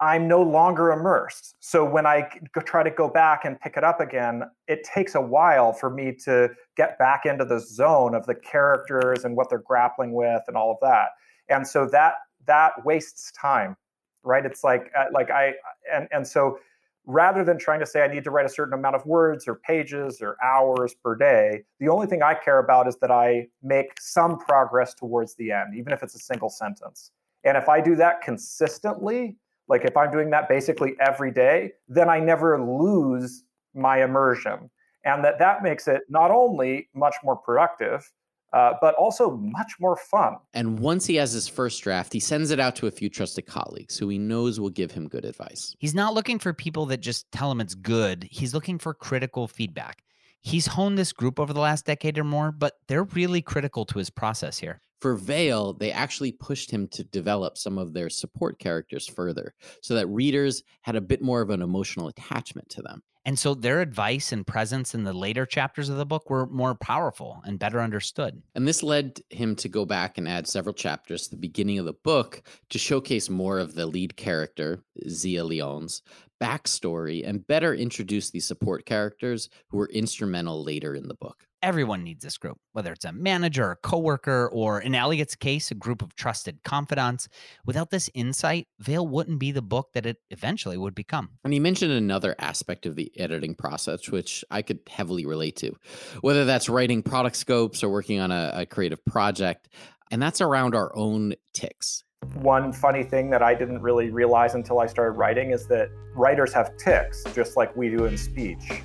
I'm 0.00 0.28
no 0.28 0.42
longer 0.42 0.92
immersed. 0.92 1.56
So 1.60 1.84
when 1.84 2.06
I 2.06 2.30
try 2.64 2.82
to 2.84 2.90
go 2.90 3.08
back 3.08 3.44
and 3.44 3.60
pick 3.60 3.76
it 3.76 3.82
up 3.82 4.00
again, 4.00 4.44
it 4.68 4.84
takes 4.84 5.16
a 5.16 5.20
while 5.20 5.72
for 5.72 5.90
me 5.90 6.12
to 6.24 6.50
get 6.76 6.98
back 6.98 7.26
into 7.26 7.44
the 7.44 7.58
zone 7.58 8.14
of 8.14 8.24
the 8.26 8.34
characters 8.34 9.24
and 9.24 9.36
what 9.36 9.50
they're 9.50 9.58
grappling 9.58 10.12
with 10.12 10.42
and 10.46 10.56
all 10.56 10.70
of 10.70 10.78
that. 10.82 11.08
And 11.48 11.66
so 11.66 11.88
that 11.88 12.14
that 12.46 12.84
wastes 12.84 13.32
time, 13.32 13.76
right? 14.22 14.46
It's 14.46 14.62
like 14.62 14.90
uh, 14.96 15.06
like 15.12 15.30
I 15.30 15.54
and 15.92 16.06
and 16.12 16.26
so 16.26 16.58
rather 17.04 17.42
than 17.42 17.58
trying 17.58 17.80
to 17.80 17.86
say 17.86 18.02
I 18.02 18.06
need 18.06 18.22
to 18.24 18.30
write 18.30 18.46
a 18.46 18.50
certain 18.50 18.74
amount 18.74 18.94
of 18.94 19.04
words 19.04 19.48
or 19.48 19.56
pages 19.56 20.20
or 20.20 20.36
hours 20.44 20.94
per 20.94 21.16
day, 21.16 21.62
the 21.80 21.88
only 21.88 22.06
thing 22.06 22.22
I 22.22 22.34
care 22.34 22.58
about 22.58 22.86
is 22.86 22.96
that 22.98 23.10
I 23.10 23.48
make 23.62 23.98
some 23.98 24.38
progress 24.38 24.94
towards 24.94 25.34
the 25.34 25.50
end, 25.50 25.74
even 25.74 25.92
if 25.92 26.02
it's 26.02 26.14
a 26.14 26.18
single 26.18 26.50
sentence. 26.50 27.10
And 27.44 27.56
if 27.56 27.68
I 27.68 27.80
do 27.80 27.96
that 27.96 28.20
consistently, 28.20 29.36
like 29.68 29.84
if 29.84 29.96
I'm 29.96 30.10
doing 30.10 30.30
that 30.30 30.48
basically 30.48 30.94
every 31.00 31.30
day, 31.30 31.72
then 31.88 32.08
I 32.08 32.20
never 32.20 32.60
lose 32.62 33.44
my 33.74 34.02
immersion. 34.02 34.70
And 35.04 35.24
that 35.24 35.38
that 35.38 35.62
makes 35.62 35.88
it 35.88 36.02
not 36.08 36.30
only 36.30 36.88
much 36.94 37.14
more 37.22 37.36
productive, 37.36 38.10
uh, 38.52 38.72
but 38.80 38.94
also 38.94 39.36
much 39.36 39.72
more 39.78 39.96
fun. 39.96 40.36
And 40.54 40.78
once 40.78 41.06
he 41.06 41.16
has 41.16 41.32
his 41.32 41.48
first 41.48 41.82
draft, 41.82 42.12
he 42.12 42.20
sends 42.20 42.50
it 42.50 42.58
out 42.58 42.76
to 42.76 42.86
a 42.86 42.90
few 42.90 43.08
trusted 43.10 43.46
colleagues 43.46 43.98
who 43.98 44.08
he 44.08 44.18
knows 44.18 44.58
will 44.58 44.70
give 44.70 44.90
him 44.90 45.08
good 45.08 45.24
advice. 45.24 45.74
He's 45.78 45.94
not 45.94 46.14
looking 46.14 46.38
for 46.38 46.52
people 46.52 46.86
that 46.86 47.00
just 47.00 47.30
tell 47.30 47.50
him 47.50 47.60
it's 47.60 47.74
good. 47.74 48.26
He's 48.30 48.54
looking 48.54 48.78
for 48.78 48.94
critical 48.94 49.48
feedback. 49.48 50.02
He's 50.40 50.66
honed 50.66 50.96
this 50.96 51.12
group 51.12 51.38
over 51.38 51.52
the 51.52 51.60
last 51.60 51.84
decade 51.84 52.18
or 52.18 52.24
more, 52.24 52.52
but 52.52 52.74
they're 52.86 53.04
really 53.04 53.42
critical 53.42 53.84
to 53.86 53.98
his 53.98 54.08
process 54.08 54.58
here. 54.58 54.80
For 55.00 55.14
Veil, 55.14 55.74
they 55.74 55.92
actually 55.92 56.32
pushed 56.32 56.70
him 56.70 56.88
to 56.88 57.04
develop 57.04 57.56
some 57.56 57.78
of 57.78 57.92
their 57.92 58.10
support 58.10 58.58
characters 58.58 59.06
further 59.06 59.54
so 59.80 59.94
that 59.94 60.08
readers 60.08 60.64
had 60.82 60.96
a 60.96 61.00
bit 61.00 61.22
more 61.22 61.40
of 61.40 61.50
an 61.50 61.62
emotional 61.62 62.08
attachment 62.08 62.68
to 62.70 62.82
them. 62.82 63.02
And 63.24 63.38
so 63.38 63.54
their 63.54 63.82
advice 63.82 64.32
and 64.32 64.46
presence 64.46 64.94
in 64.94 65.04
the 65.04 65.12
later 65.12 65.44
chapters 65.44 65.90
of 65.90 65.98
the 65.98 66.06
book 66.06 66.30
were 66.30 66.46
more 66.46 66.74
powerful 66.74 67.42
and 67.44 67.58
better 67.58 67.80
understood. 67.80 68.42
And 68.54 68.66
this 68.66 68.82
led 68.82 69.20
him 69.28 69.54
to 69.56 69.68
go 69.68 69.84
back 69.84 70.16
and 70.16 70.26
add 70.26 70.46
several 70.46 70.72
chapters 70.72 71.24
to 71.24 71.30
the 71.32 71.36
beginning 71.36 71.78
of 71.78 71.84
the 71.84 71.92
book 71.92 72.42
to 72.70 72.78
showcase 72.78 73.28
more 73.28 73.58
of 73.58 73.74
the 73.74 73.84
lead 73.84 74.16
character, 74.16 74.82
Zia 75.06 75.44
Leon's, 75.44 76.00
backstory 76.40 77.22
and 77.28 77.46
better 77.46 77.74
introduce 77.74 78.30
these 78.30 78.46
support 78.46 78.86
characters 78.86 79.50
who 79.68 79.76
were 79.76 79.90
instrumental 79.90 80.64
later 80.64 80.94
in 80.94 81.08
the 81.08 81.14
book. 81.14 81.47
Everyone 81.62 82.04
needs 82.04 82.22
this 82.22 82.38
group, 82.38 82.58
whether 82.72 82.92
it's 82.92 83.04
a 83.04 83.12
manager, 83.12 83.72
a 83.72 83.76
coworker, 83.76 84.48
or 84.52 84.80
in 84.80 84.94
Eliot's 84.94 85.34
case, 85.34 85.70
a 85.70 85.74
group 85.74 86.02
of 86.02 86.14
trusted 86.14 86.62
confidants. 86.62 87.28
Without 87.66 87.90
this 87.90 88.08
insight, 88.14 88.68
Veil 88.78 89.06
wouldn't 89.06 89.40
be 89.40 89.50
the 89.50 89.62
book 89.62 89.88
that 89.94 90.06
it 90.06 90.18
eventually 90.30 90.76
would 90.76 90.94
become. 90.94 91.30
And 91.44 91.52
he 91.52 91.58
mentioned 91.58 91.92
another 91.92 92.36
aspect 92.38 92.86
of 92.86 92.94
the 92.94 93.10
editing 93.18 93.54
process, 93.54 94.08
which 94.08 94.44
I 94.50 94.62
could 94.62 94.80
heavily 94.88 95.26
relate 95.26 95.56
to, 95.56 95.74
whether 96.20 96.44
that's 96.44 96.68
writing 96.68 97.02
product 97.02 97.36
scopes 97.36 97.82
or 97.82 97.88
working 97.88 98.20
on 98.20 98.30
a, 98.30 98.52
a 98.54 98.66
creative 98.66 99.04
project. 99.04 99.68
And 100.10 100.22
that's 100.22 100.40
around 100.40 100.74
our 100.74 100.96
own 100.96 101.34
tics 101.54 102.04
one 102.34 102.72
funny 102.72 103.04
thing 103.04 103.30
that 103.30 103.42
I 103.42 103.54
didn't 103.54 103.80
really 103.80 104.10
realize 104.10 104.54
until 104.54 104.80
I 104.80 104.86
started 104.86 105.12
writing 105.12 105.52
is 105.52 105.66
that 105.68 105.88
writers 106.14 106.52
have 106.52 106.76
tics, 106.76 107.24
just 107.34 107.56
like 107.56 107.74
we 107.76 107.88
do 107.88 108.04
in 108.06 108.16
speech. 108.16 108.82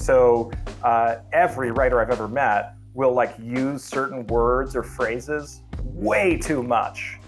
So 0.00 0.50
uh, 0.82 1.16
every 1.32 1.72
writer 1.72 2.00
I've 2.00 2.10
ever 2.10 2.26
met 2.26 2.74
will 2.94 3.12
like 3.12 3.34
use 3.38 3.84
certain 3.84 4.26
words 4.28 4.74
or 4.74 4.82
phrases 4.82 5.60
way 5.84 6.38
too 6.38 6.62
much, 6.62 7.18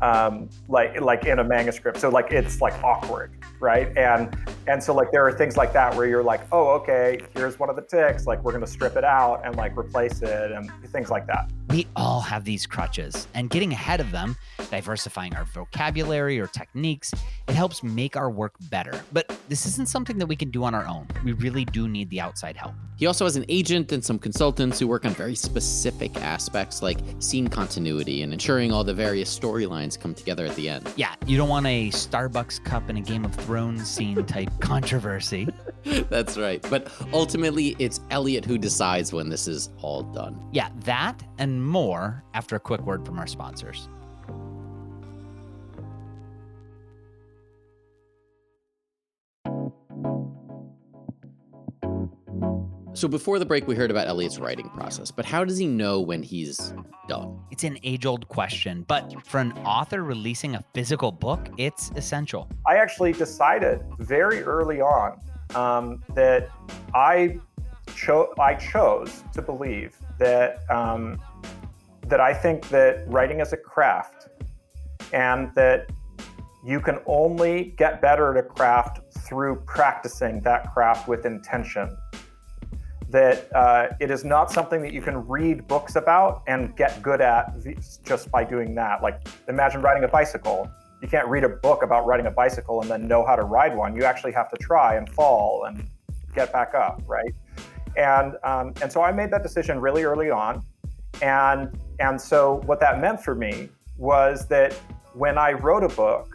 um, 0.00 0.48
like 0.68 0.98
like 1.00 1.26
in 1.26 1.38
a 1.38 1.44
manuscript. 1.44 2.00
So 2.00 2.08
like 2.08 2.32
it's 2.32 2.62
like 2.62 2.82
awkward, 2.82 3.32
right? 3.60 3.94
And 3.96 4.34
and 4.66 4.82
so 4.82 4.94
like 4.94 5.10
there 5.12 5.26
are 5.26 5.32
things 5.32 5.56
like 5.56 5.72
that 5.72 5.94
where 5.94 6.06
you're 6.06 6.22
like, 6.22 6.42
oh, 6.52 6.68
okay, 6.70 7.20
here's 7.34 7.58
one 7.58 7.70
of 7.70 7.76
the 7.76 7.82
tics. 7.82 8.26
Like 8.26 8.42
we're 8.42 8.52
gonna 8.52 8.66
strip 8.66 8.96
it 8.96 9.04
out 9.04 9.42
and 9.44 9.56
like 9.56 9.76
replace 9.76 10.22
it 10.22 10.52
and 10.52 10.70
things 10.86 11.10
like 11.10 11.26
that. 11.26 11.50
We 11.70 11.86
all 11.96 12.20
have 12.20 12.44
these 12.44 12.66
crutches, 12.66 13.26
and 13.34 13.50
getting 13.50 13.72
ahead 13.72 14.00
of 14.00 14.10
them, 14.12 14.36
diversifying 14.70 15.34
our 15.34 15.44
vocabulary 15.44 16.38
or 16.38 16.46
techniques, 16.46 17.12
it 17.48 17.54
helps 17.54 17.82
make 17.82 18.16
our 18.16 18.30
work 18.30 18.54
better. 18.70 19.02
But 19.12 19.36
this 19.48 19.66
isn't 19.66 19.88
something 19.88 20.18
that 20.18 20.26
we 20.26 20.36
can 20.36 20.50
do 20.50 20.62
on 20.64 20.74
our 20.74 20.86
own. 20.86 21.08
We 21.24 21.32
really 21.32 21.64
do 21.64 21.88
need 21.88 22.10
the 22.10 22.20
outside 22.20 22.56
help. 22.56 22.74
He 22.96 23.06
also 23.06 23.24
has 23.24 23.36
an 23.36 23.44
agent 23.48 23.90
and 23.90 24.04
some 24.04 24.18
consultants 24.18 24.78
who 24.78 24.86
work 24.86 25.04
on 25.04 25.12
very 25.14 25.34
specific 25.34 26.16
aspects 26.18 26.80
like 26.80 26.98
scene 27.18 27.48
continuity 27.48 28.22
and 28.22 28.32
ensuring 28.32 28.70
all 28.70 28.84
the 28.84 28.94
various 28.94 29.36
storylines 29.36 29.98
come 29.98 30.14
together 30.14 30.46
at 30.46 30.54
the 30.54 30.68
end. 30.68 30.92
Yeah, 30.96 31.14
you 31.26 31.36
don't 31.36 31.48
want 31.48 31.66
a 31.66 31.90
Starbucks 31.90 32.62
cup 32.64 32.88
in 32.90 32.96
a 32.98 33.00
Game 33.00 33.24
of 33.24 33.34
Thrones 33.34 33.88
scene 33.88 34.24
type 34.26 34.50
controversy. 34.60 35.48
That's 35.84 36.36
right. 36.36 36.64
But 36.70 36.92
ultimately, 37.12 37.76
it's 37.78 38.00
Eliot 38.10 38.44
who 38.44 38.58
decides 38.58 39.12
when 39.12 39.28
this 39.28 39.46
is 39.48 39.70
all 39.82 40.02
done. 40.02 40.40
Yeah, 40.52 40.70
that 40.84 41.22
and 41.38 41.64
more 41.64 42.24
after 42.34 42.56
a 42.56 42.60
quick 42.60 42.80
word 42.82 43.04
from 43.04 43.18
our 43.18 43.26
sponsors. 43.26 43.88
So 53.04 53.08
before 53.08 53.38
the 53.38 53.44
break, 53.44 53.68
we 53.68 53.74
heard 53.74 53.90
about 53.90 54.08
Eliot's 54.08 54.38
writing 54.38 54.70
process, 54.70 55.10
but 55.10 55.26
how 55.26 55.44
does 55.44 55.58
he 55.58 55.66
know 55.66 56.00
when 56.00 56.22
he's 56.22 56.72
done? 57.06 57.38
It's 57.50 57.62
an 57.62 57.76
age 57.82 58.06
old 58.06 58.26
question, 58.28 58.82
but 58.88 59.26
for 59.26 59.40
an 59.40 59.52
author 59.58 60.02
releasing 60.02 60.54
a 60.54 60.64
physical 60.72 61.12
book, 61.12 61.50
it's 61.58 61.90
essential. 61.96 62.48
I 62.66 62.76
actually 62.76 63.12
decided 63.12 63.82
very 63.98 64.42
early 64.42 64.80
on 64.80 65.20
um, 65.54 66.02
that 66.14 66.48
I, 66.94 67.38
cho- 67.94 68.32
I 68.38 68.54
chose 68.54 69.22
to 69.34 69.42
believe 69.42 69.98
that, 70.18 70.62
um, 70.70 71.20
that 72.06 72.20
I 72.20 72.32
think 72.32 72.70
that 72.70 73.06
writing 73.06 73.40
is 73.40 73.52
a 73.52 73.58
craft 73.58 74.28
and 75.12 75.54
that 75.56 75.90
you 76.64 76.80
can 76.80 77.00
only 77.04 77.74
get 77.76 78.00
better 78.00 78.34
at 78.34 78.42
a 78.42 78.48
craft 78.48 79.00
through 79.18 79.56
practicing 79.66 80.40
that 80.40 80.72
craft 80.72 81.06
with 81.06 81.26
intention. 81.26 81.94
That 83.14 83.48
uh, 83.54 83.94
it 84.00 84.10
is 84.10 84.24
not 84.24 84.50
something 84.50 84.82
that 84.82 84.92
you 84.92 85.00
can 85.00 85.16
read 85.28 85.68
books 85.68 85.94
about 85.94 86.42
and 86.48 86.74
get 86.76 87.00
good 87.00 87.20
at 87.20 87.54
just 88.04 88.28
by 88.30 88.42
doing 88.42 88.74
that. 88.74 89.04
Like, 89.04 89.16
imagine 89.46 89.82
riding 89.82 90.02
a 90.02 90.08
bicycle. 90.08 90.68
You 91.00 91.06
can't 91.06 91.28
read 91.28 91.44
a 91.44 91.48
book 91.48 91.84
about 91.84 92.06
riding 92.06 92.26
a 92.26 92.32
bicycle 92.32 92.80
and 92.80 92.90
then 92.90 93.06
know 93.06 93.24
how 93.24 93.36
to 93.36 93.44
ride 93.44 93.76
one. 93.76 93.94
You 93.94 94.02
actually 94.04 94.32
have 94.32 94.50
to 94.50 94.56
try 94.56 94.96
and 94.96 95.08
fall 95.08 95.66
and 95.66 95.86
get 96.34 96.52
back 96.52 96.74
up, 96.74 97.02
right? 97.06 97.32
And 97.96 98.36
um, 98.42 98.74
and 98.82 98.90
so 98.90 99.00
I 99.02 99.12
made 99.12 99.30
that 99.30 99.44
decision 99.44 99.80
really 99.80 100.02
early 100.02 100.30
on, 100.30 100.64
and 101.22 101.78
and 102.00 102.20
so 102.20 102.62
what 102.66 102.80
that 102.80 103.00
meant 103.00 103.22
for 103.22 103.36
me 103.36 103.68
was 103.96 104.48
that 104.48 104.72
when 105.12 105.38
I 105.38 105.52
wrote 105.52 105.84
a 105.84 105.94
book, 105.94 106.33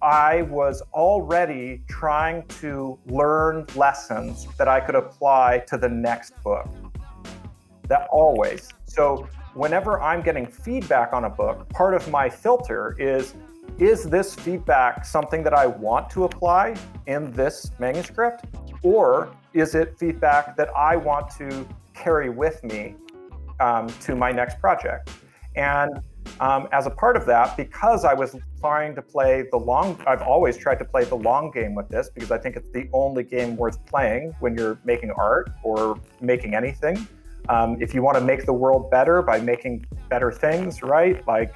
I 0.00 0.42
was 0.42 0.82
already 0.92 1.82
trying 1.88 2.46
to 2.60 2.98
learn 3.06 3.66
lessons 3.74 4.46
that 4.56 4.68
I 4.68 4.78
could 4.80 4.94
apply 4.94 5.64
to 5.66 5.76
the 5.76 5.88
next 5.88 6.40
book. 6.42 6.68
That 7.88 8.06
always. 8.10 8.68
So, 8.84 9.26
whenever 9.54 10.00
I'm 10.00 10.22
getting 10.22 10.46
feedback 10.46 11.12
on 11.12 11.24
a 11.24 11.30
book, 11.30 11.68
part 11.70 11.94
of 11.94 12.08
my 12.10 12.28
filter 12.28 12.94
is 12.98 13.34
is 13.78 14.04
this 14.04 14.34
feedback 14.34 15.04
something 15.04 15.44
that 15.44 15.54
I 15.54 15.66
want 15.66 16.10
to 16.10 16.24
apply 16.24 16.74
in 17.06 17.30
this 17.32 17.70
manuscript? 17.78 18.44
Or 18.82 19.30
is 19.52 19.74
it 19.74 19.96
feedback 19.98 20.56
that 20.56 20.68
I 20.76 20.96
want 20.96 21.30
to 21.38 21.66
carry 21.94 22.28
with 22.28 22.62
me 22.64 22.96
um, 23.60 23.88
to 24.00 24.16
my 24.16 24.32
next 24.32 24.60
project? 24.60 25.10
And 25.54 26.00
um, 26.40 26.68
as 26.72 26.86
a 26.86 26.90
part 26.90 27.16
of 27.16 27.26
that, 27.26 27.56
because 27.56 28.04
I 28.04 28.14
was 28.14 28.36
trying 28.60 28.94
to 28.94 29.02
play 29.02 29.44
the 29.50 29.56
long, 29.56 30.02
I've 30.06 30.22
always 30.22 30.56
tried 30.56 30.78
to 30.80 30.84
play 30.84 31.04
the 31.04 31.16
long 31.16 31.50
game 31.50 31.74
with 31.74 31.88
this 31.88 32.10
because 32.14 32.30
I 32.30 32.38
think 32.38 32.56
it's 32.56 32.70
the 32.70 32.88
only 32.92 33.24
game 33.24 33.56
worth 33.56 33.84
playing 33.86 34.34
when 34.40 34.56
you're 34.56 34.78
making 34.84 35.10
art 35.12 35.50
or 35.62 35.98
making 36.20 36.54
anything. 36.54 37.06
Um, 37.48 37.80
if 37.80 37.94
you 37.94 38.02
want 38.02 38.18
to 38.18 38.24
make 38.24 38.44
the 38.44 38.52
world 38.52 38.90
better 38.90 39.22
by 39.22 39.40
making 39.40 39.86
better 40.08 40.30
things, 40.30 40.82
right? 40.82 41.26
Like 41.26 41.54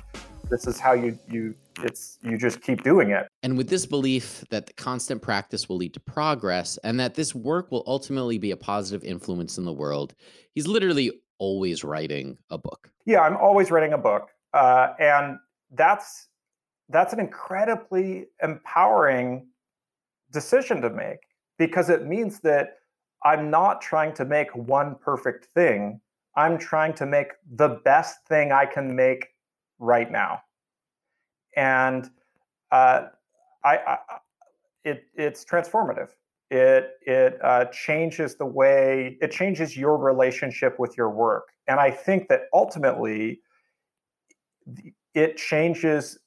this 0.49 0.67
is 0.67 0.79
how 0.79 0.93
you 0.93 1.19
you 1.29 1.55
it's 1.81 2.19
you 2.23 2.37
just 2.39 2.61
keep 2.61 2.83
doing 2.83 3.11
it. 3.11 3.27
And 3.43 3.57
with 3.57 3.69
this 3.69 3.87
belief 3.87 4.45
that 4.51 4.67
the 4.67 4.73
constant 4.75 5.23
practice 5.23 5.69
will 5.69 5.77
lead 5.77 5.95
to 5.95 6.01
progress 6.01 6.79
and 6.85 6.99
that 7.01 7.15
this 7.15 7.35
work 7.35 7.71
will 7.71 7.85
ultimately 7.87 8.39
be 8.39 8.51
a 8.51 8.57
positive 8.57 9.05
influence 9.05 9.59
in 9.59 9.65
the 9.65 9.73
world, 9.73 10.15
he's 10.55 10.67
literally 10.67 11.11
always 11.39 11.83
writing 11.83 12.39
a 12.51 12.59
book. 12.59 12.91
Yeah, 13.05 13.21
I'm 13.21 13.37
always 13.37 13.71
writing 13.71 13.93
a 13.93 13.99
book. 13.99 14.29
Uh, 14.53 14.95
and 14.99 15.39
that's 15.73 16.29
that's 16.89 17.13
an 17.13 17.21
incredibly 17.21 18.27
empowering 18.43 19.47
decision 20.33 20.81
to 20.83 20.91
make 20.91 21.21
because 21.59 21.89
it 21.89 22.07
means 22.07 22.41
that 22.41 22.77
I'm 23.25 23.51
not 23.51 23.81
trying 23.81 24.13
to 24.15 24.25
make 24.25 24.55
one 24.55 24.97
perfect 25.01 25.47
thing. 25.47 26.01
I'm 26.37 26.59
trying 26.59 26.95
to 26.95 27.07
make 27.07 27.29
the 27.55 27.81
best 27.85 28.27
thing 28.27 28.53
I 28.53 28.67
can 28.67 28.95
make 28.97 29.29
right 29.79 30.11
now. 30.11 30.43
And 31.57 32.11
uh, 32.71 33.09
I, 33.65 33.77
I, 33.77 33.99
it, 34.85 35.05
it's 35.15 35.45
transformative. 35.45 36.09
It 36.51 36.91
it 37.07 37.39
uh, 37.43 37.65
changes 37.67 38.37
the 38.37 38.45
way 38.45 39.17
it 39.23 39.31
changes 39.31 39.75
your 39.75 39.97
relationship 39.97 40.79
with 40.79 40.99
your 40.99 41.09
work, 41.09 41.45
and 41.67 41.81
I 41.81 41.91
think 41.91 42.29
that 42.29 42.43
ultimately 42.53 43.41
it 45.15 45.37
changes 45.37 46.19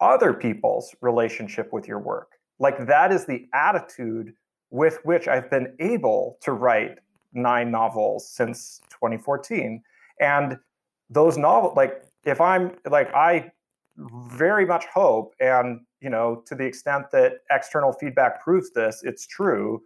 other 0.00 0.32
people's 0.34 0.94
relationship 1.00 1.72
with 1.72 1.88
your 1.88 1.98
work. 1.98 2.32
Like 2.58 2.86
that 2.86 3.12
is 3.12 3.26
the 3.26 3.46
attitude 3.54 4.32
with 4.70 4.98
which 5.04 5.28
I've 5.28 5.50
been 5.50 5.74
able 5.78 6.38
to 6.42 6.52
write 6.52 6.98
nine 7.32 7.70
novels 7.70 8.28
since 8.28 8.80
2014. 8.90 9.82
And 10.20 10.58
those 11.10 11.36
novels, 11.38 11.76
like 11.76 12.04
if 12.24 12.40
I'm 12.40 12.72
like, 12.90 13.14
I 13.14 13.50
very 13.96 14.66
much 14.66 14.84
hope, 14.86 15.34
and 15.40 15.80
you 16.00 16.10
know, 16.10 16.42
to 16.46 16.54
the 16.54 16.64
extent 16.64 17.06
that 17.12 17.38
external 17.50 17.92
feedback 17.92 18.42
proves 18.42 18.70
this, 18.70 19.02
it's 19.04 19.26
true. 19.26 19.82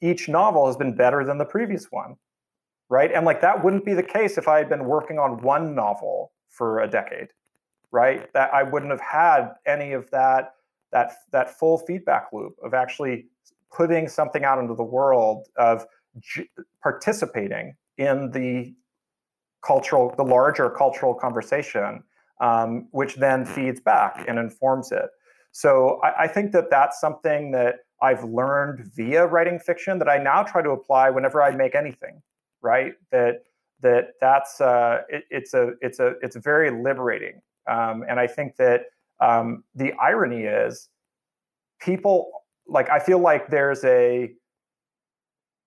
Each 0.00 0.28
novel 0.28 0.66
has 0.66 0.76
been 0.76 0.94
better 0.94 1.24
than 1.24 1.38
the 1.38 1.44
previous 1.44 1.86
one, 1.90 2.16
right? 2.88 3.12
And 3.12 3.24
like 3.24 3.40
that 3.42 3.62
wouldn't 3.62 3.84
be 3.84 3.94
the 3.94 4.02
case 4.02 4.38
if 4.38 4.48
I 4.48 4.58
had 4.58 4.68
been 4.68 4.84
working 4.84 5.18
on 5.18 5.42
one 5.42 5.74
novel 5.74 6.32
for 6.48 6.80
a 6.80 6.88
decade, 6.88 7.28
right? 7.90 8.32
That 8.32 8.52
I 8.52 8.62
wouldn't 8.62 8.90
have 8.90 9.00
had 9.00 9.54
any 9.66 9.92
of 9.92 10.10
that 10.10 10.54
that 10.92 11.12
that 11.32 11.50
full 11.58 11.78
feedback 11.78 12.28
loop 12.32 12.56
of 12.62 12.74
actually 12.74 13.26
putting 13.72 14.08
something 14.08 14.44
out 14.44 14.58
into 14.58 14.74
the 14.74 14.84
world 14.84 15.46
of 15.56 15.84
j- 16.18 16.48
participating 16.82 17.74
in 17.98 18.30
the 18.30 18.74
cultural 19.64 20.14
the 20.16 20.24
larger 20.24 20.70
cultural 20.70 21.14
conversation 21.14 22.02
um, 22.40 22.86
which 22.90 23.16
then 23.16 23.44
feeds 23.44 23.80
back 23.80 24.24
and 24.28 24.38
informs 24.38 24.92
it. 24.92 25.08
So 25.52 25.98
I, 26.04 26.24
I 26.24 26.28
think 26.28 26.52
that 26.52 26.70
that's 26.70 27.00
something 27.00 27.50
that 27.52 27.76
i've 28.02 28.22
learned 28.24 28.90
via 28.94 29.26
writing 29.26 29.58
fiction 29.58 29.98
that 29.98 30.08
i 30.08 30.18
now 30.18 30.42
try 30.42 30.60
to 30.60 30.68
apply 30.68 31.08
whenever 31.08 31.42
i 31.42 31.50
make 31.50 31.74
anything 31.74 32.22
right? 32.66 32.94
That 33.12 33.44
that 33.80 34.12
that's 34.20 34.60
uh, 34.60 35.02
it, 35.08 35.24
it's 35.30 35.54
a 35.54 35.72
it's 35.80 36.00
a 36.00 36.14
it's 36.22 36.36
very 36.36 36.70
liberating, 36.70 37.40
um, 37.68 38.04
and 38.08 38.18
I 38.18 38.26
think 38.26 38.56
that 38.56 38.82
um, 39.20 39.64
the 39.74 39.92
irony 39.94 40.42
is 40.42 40.88
people 41.80 42.30
like 42.66 42.90
I 42.90 42.98
feel 42.98 43.18
like 43.18 43.48
there's 43.48 43.84
a 43.84 44.30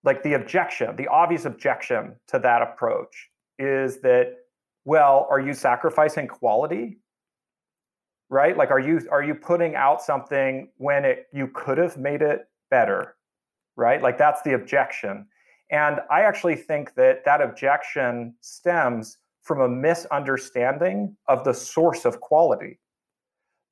like 0.03 0.23
the 0.23 0.33
objection, 0.33 0.95
the 0.95 1.07
obvious 1.07 1.45
objection 1.45 2.15
to 2.27 2.39
that 2.39 2.61
approach 2.61 3.29
is 3.57 3.99
that 4.01 4.35
well, 4.85 5.27
are 5.29 5.39
you 5.39 5.53
sacrificing 5.53 6.27
quality? 6.27 6.97
Right? 8.29 8.55
Like 8.55 8.71
are 8.71 8.79
you 8.79 9.07
are 9.11 9.23
you 9.23 9.35
putting 9.35 9.75
out 9.75 10.01
something 10.01 10.69
when 10.77 11.05
it 11.05 11.27
you 11.33 11.47
could 11.53 11.77
have 11.77 11.97
made 11.97 12.21
it 12.21 12.41
better? 12.69 13.15
Right? 13.75 14.01
Like 14.01 14.17
that's 14.17 14.41
the 14.41 14.53
objection. 14.53 15.27
And 15.71 15.99
I 16.09 16.21
actually 16.21 16.55
think 16.55 16.95
that 16.95 17.23
that 17.25 17.41
objection 17.41 18.33
stems 18.41 19.17
from 19.43 19.61
a 19.61 19.69
misunderstanding 19.69 21.15
of 21.27 21.43
the 21.43 21.53
source 21.53 22.05
of 22.05 22.19
quality. 22.21 22.79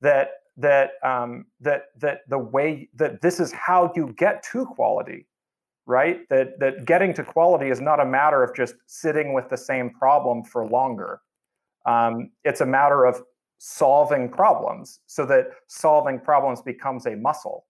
That 0.00 0.30
that 0.56 0.90
um, 1.02 1.46
that 1.60 1.84
that 1.98 2.20
the 2.28 2.38
way 2.38 2.88
that 2.94 3.20
this 3.20 3.40
is 3.40 3.52
how 3.52 3.92
you 3.96 4.12
get 4.16 4.42
to 4.52 4.66
quality, 4.66 5.26
right? 5.86 6.28
That 6.30 6.58
that 6.60 6.84
getting 6.84 7.14
to 7.14 7.24
quality 7.24 7.70
is 7.70 7.80
not 7.80 8.00
a 8.00 8.04
matter 8.04 8.42
of 8.42 8.54
just 8.54 8.74
sitting 8.86 9.32
with 9.32 9.48
the 9.48 9.56
same 9.56 9.90
problem 9.90 10.44
for 10.44 10.66
longer. 10.66 11.20
Um, 11.86 12.30
it's 12.44 12.60
a 12.60 12.66
matter 12.66 13.04
of 13.04 13.22
solving 13.58 14.28
problems, 14.28 15.00
so 15.06 15.24
that 15.26 15.46
solving 15.66 16.20
problems 16.20 16.60
becomes 16.60 17.06
a 17.06 17.16
muscle 17.16 17.66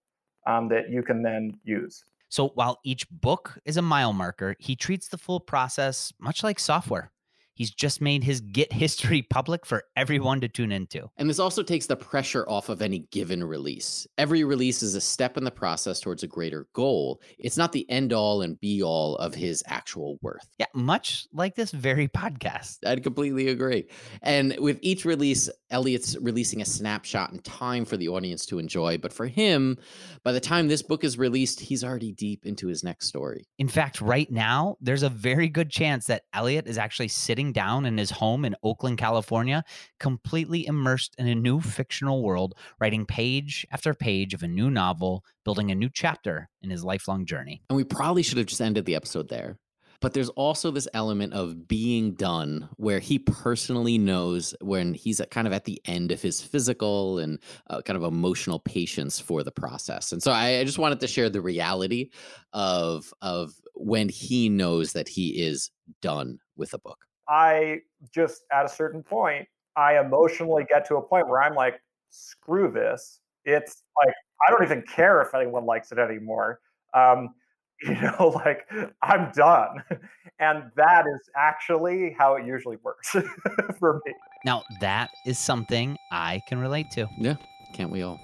um, 0.46 0.68
that 0.68 0.90
you 0.90 1.02
can 1.02 1.22
then 1.22 1.58
use. 1.64 2.04
So 2.28 2.48
while 2.48 2.78
each 2.84 3.08
book 3.10 3.58
is 3.64 3.76
a 3.76 3.82
mile 3.82 4.12
marker, 4.12 4.54
he 4.58 4.76
treats 4.76 5.08
the 5.08 5.18
full 5.18 5.40
process 5.40 6.12
much 6.20 6.42
like 6.42 6.58
software. 6.58 7.10
He's 7.58 7.72
just 7.72 8.00
made 8.00 8.22
his 8.22 8.40
Git 8.40 8.72
history 8.72 9.22
public 9.30 9.66
for 9.66 9.82
everyone 9.96 10.40
to 10.42 10.48
tune 10.48 10.70
into. 10.70 11.10
And 11.16 11.28
this 11.28 11.40
also 11.40 11.64
takes 11.64 11.86
the 11.86 11.96
pressure 11.96 12.48
off 12.48 12.68
of 12.68 12.80
any 12.80 13.00
given 13.10 13.42
release. 13.42 14.06
Every 14.16 14.44
release 14.44 14.80
is 14.80 14.94
a 14.94 15.00
step 15.00 15.36
in 15.36 15.42
the 15.42 15.50
process 15.50 15.98
towards 15.98 16.22
a 16.22 16.28
greater 16.28 16.68
goal. 16.72 17.20
It's 17.36 17.56
not 17.56 17.72
the 17.72 17.88
end 17.90 18.12
all 18.12 18.42
and 18.42 18.60
be 18.60 18.80
all 18.80 19.16
of 19.16 19.34
his 19.34 19.64
actual 19.66 20.20
worth. 20.22 20.46
Yeah, 20.58 20.66
much 20.72 21.26
like 21.32 21.56
this 21.56 21.72
very 21.72 22.06
podcast. 22.06 22.78
I'd 22.86 23.02
completely 23.02 23.48
agree. 23.48 23.88
And 24.22 24.56
with 24.60 24.78
each 24.80 25.04
release, 25.04 25.50
Eliot's 25.70 26.16
releasing 26.20 26.62
a 26.62 26.64
snapshot 26.64 27.32
in 27.32 27.40
time 27.40 27.84
for 27.84 27.96
the 27.96 28.08
audience 28.08 28.46
to 28.46 28.60
enjoy. 28.60 28.98
But 28.98 29.12
for 29.12 29.26
him, 29.26 29.78
by 30.22 30.30
the 30.30 30.38
time 30.40 30.68
this 30.68 30.82
book 30.82 31.02
is 31.02 31.18
released, 31.18 31.58
he's 31.58 31.82
already 31.82 32.12
deep 32.12 32.46
into 32.46 32.68
his 32.68 32.84
next 32.84 33.08
story. 33.08 33.48
In 33.58 33.68
fact, 33.68 34.00
right 34.00 34.30
now, 34.30 34.76
there's 34.80 35.02
a 35.02 35.08
very 35.08 35.48
good 35.48 35.70
chance 35.70 36.06
that 36.06 36.22
Eliot 36.32 36.68
is 36.68 36.78
actually 36.78 37.08
sitting 37.08 37.47
sitting 37.48 37.52
down 37.52 37.86
in 37.86 37.98
his 37.98 38.10
home 38.10 38.44
in 38.44 38.54
Oakland, 38.62 38.98
California, 38.98 39.64
completely 39.98 40.66
immersed 40.66 41.14
in 41.18 41.28
a 41.28 41.34
new 41.34 41.60
fictional 41.60 42.22
world, 42.22 42.54
writing 42.80 43.06
page 43.06 43.66
after 43.70 43.94
page 43.94 44.34
of 44.34 44.42
a 44.42 44.48
new 44.48 44.70
novel, 44.70 45.24
building 45.44 45.70
a 45.70 45.74
new 45.74 45.88
chapter 45.92 46.48
in 46.62 46.70
his 46.70 46.84
lifelong 46.84 47.24
journey. 47.24 47.62
And 47.70 47.76
we 47.76 47.84
probably 47.84 48.22
should 48.22 48.38
have 48.38 48.46
just 48.46 48.60
ended 48.60 48.84
the 48.84 48.96
episode 48.96 49.28
there. 49.28 49.56
But 50.00 50.12
there's 50.12 50.28
also 50.28 50.70
this 50.70 50.86
element 50.94 51.32
of 51.32 51.66
being 51.66 52.14
done 52.14 52.68
where 52.76 53.00
he 53.00 53.18
personally 53.18 53.98
knows 53.98 54.54
when 54.60 54.94
he's 54.94 55.20
kind 55.32 55.48
of 55.48 55.52
at 55.52 55.64
the 55.64 55.80
end 55.86 56.12
of 56.12 56.22
his 56.22 56.40
physical 56.40 57.18
and 57.18 57.40
uh, 57.68 57.82
kind 57.82 57.96
of 57.96 58.04
emotional 58.04 58.60
patience 58.60 59.18
for 59.18 59.42
the 59.42 59.50
process. 59.50 60.12
And 60.12 60.22
so 60.22 60.30
I, 60.30 60.60
I 60.60 60.64
just 60.64 60.78
wanted 60.78 61.00
to 61.00 61.08
share 61.08 61.30
the 61.30 61.40
reality 61.40 62.10
of 62.52 63.12
of 63.20 63.54
when 63.74 64.08
he 64.08 64.48
knows 64.48 64.92
that 64.92 65.08
he 65.08 65.42
is 65.42 65.72
done 66.00 66.38
with 66.56 66.74
a 66.74 66.78
book. 66.78 67.07
I 67.28 67.80
just 68.12 68.42
at 68.52 68.64
a 68.64 68.68
certain 68.68 69.02
point, 69.02 69.46
I 69.76 69.98
emotionally 69.98 70.64
get 70.64 70.86
to 70.88 70.96
a 70.96 71.02
point 71.02 71.28
where 71.28 71.42
I'm 71.42 71.54
like, 71.54 71.80
screw 72.10 72.70
this. 72.70 73.20
it's 73.44 73.82
like 74.04 74.14
I 74.46 74.50
don't 74.50 74.62
even 74.62 74.82
care 74.82 75.20
if 75.20 75.34
anyone 75.34 75.66
likes 75.66 75.92
it 75.92 75.98
anymore. 75.98 76.60
Um, 76.94 77.34
you 77.82 77.94
know, 78.00 78.32
like 78.44 78.68
I'm 79.02 79.30
done. 79.32 79.82
And 80.40 80.70
that 80.76 81.04
is 81.12 81.20
actually 81.36 82.14
how 82.16 82.36
it 82.36 82.46
usually 82.46 82.76
works 82.84 83.08
for 83.80 84.00
me. 84.06 84.12
Now, 84.44 84.62
that 84.80 85.10
is 85.26 85.36
something 85.36 85.96
I 86.12 86.40
can 86.48 86.60
relate 86.60 86.92
to. 86.92 87.08
Yeah, 87.18 87.34
can't 87.74 87.90
we 87.90 88.02
all? 88.02 88.20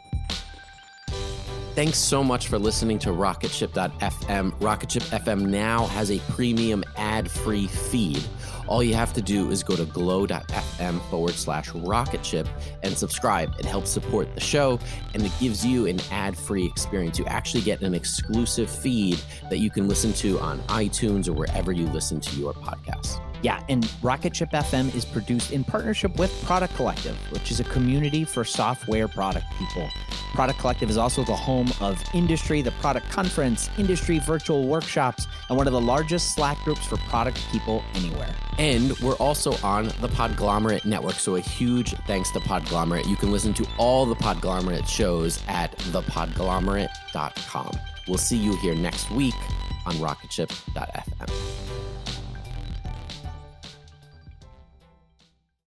Thanks 1.75 1.99
so 1.99 2.23
much 2.23 2.47
for 2.47 2.57
listening 2.57 3.01
to 3.01 3.09
Rocketship.fm. 3.09 4.53
Rocketship 4.61 5.03
FM 5.03 5.47
now 5.47 5.87
has 5.87 6.13
a 6.13 6.21
premium 6.31 6.85
ad 6.97 7.29
free 7.29 7.67
feed. 7.67 8.23
All 8.67 8.83
you 8.83 8.95
have 8.95 9.13
to 9.15 9.23
do 9.23 9.51
is 9.51 9.63
go 9.63 9.77
to 9.77 9.85
glow.fm 9.85 11.11
forward 11.11 11.35
slash 11.35 11.71
rocketship 11.75 12.49
and 12.83 12.97
subscribe. 12.97 13.55
It 13.59 13.65
helps 13.65 13.91
support 13.91 14.35
the 14.35 14.41
show 14.41 14.79
and 15.13 15.25
it 15.25 15.33
gives 15.41 15.65
you 15.65 15.87
an 15.87 16.01
ad 16.11 16.37
free 16.37 16.67
experience. 16.67 17.19
You 17.19 17.27
actually 17.27 17.63
get 17.63 17.83
an 17.83 17.95
exclusive 17.95 18.71
feed 18.71 19.19
that 19.51 19.59
you 19.59 19.71
can 19.71 19.89
listen 19.89 20.13
to 20.15 20.39
on 20.41 20.61
iTunes 20.63 21.29
or 21.29 21.33
wherever 21.33 21.73
you 21.73 21.87
listen 21.89 22.21
to 22.21 22.37
your 22.37 22.55
podcasts. 22.55 23.21
Yeah, 23.45 23.63
and 23.69 23.87
Rocket 24.01 24.35
Ship 24.35 24.51
FM 24.51 24.95
is 24.95 25.05
produced 25.05 25.53
in 25.53 25.65
partnership 25.65 26.17
with 26.17 26.33
Product 26.45 26.75
Collective, 26.77 27.15
which 27.31 27.51
is 27.51 27.61
a 27.61 27.65
community 27.65 28.25
for 28.25 28.43
software 28.43 29.07
product 29.07 29.45
people. 29.59 29.87
Product 30.33 30.59
Collective 30.59 30.89
is 30.89 30.97
also 30.97 31.25
the 31.25 31.37
home 31.37 31.71
of 31.83 32.03
Industry, 32.15 32.63
the 32.63 32.71
product 32.81 33.11
conference, 33.11 33.69
industry 33.77 34.19
virtual 34.19 34.67
workshops, 34.67 35.27
and 35.51 35.59
one 35.59 35.67
of 35.67 35.75
the 35.75 35.81
largest 35.81 36.35
Slack 36.35 36.57
groups 36.65 36.87
for 36.87 36.97
product 36.97 37.39
people 37.53 37.85
anywhere. 37.93 38.35
And 38.57 38.99
we're 39.01 39.17
also 39.17 39.53
on 39.63 39.89
the 40.01 40.09
Podglomerate 40.09 40.87
Network. 40.87 41.17
So 41.17 41.37
a 41.37 41.41
huge 41.41 41.93
thanks 42.07 42.31
to 42.31 42.41
Podglomerate. 42.41 43.07
You 43.07 43.17
can 43.17 43.31
listen 43.31 43.53
to 43.55 43.67
all 43.77 44.07
the 44.07 44.17
Podglomerate 44.17 44.89
shows 44.89 45.43
at 45.49 45.77
thepodglomerate.com. 45.77 47.79
We'll 48.09 48.17
see 48.17 48.39
you 48.39 48.57
here 48.61 48.75
next 48.75 49.11
week 49.11 49.35
on 49.85 49.97
rocketship.fm. 49.97 51.94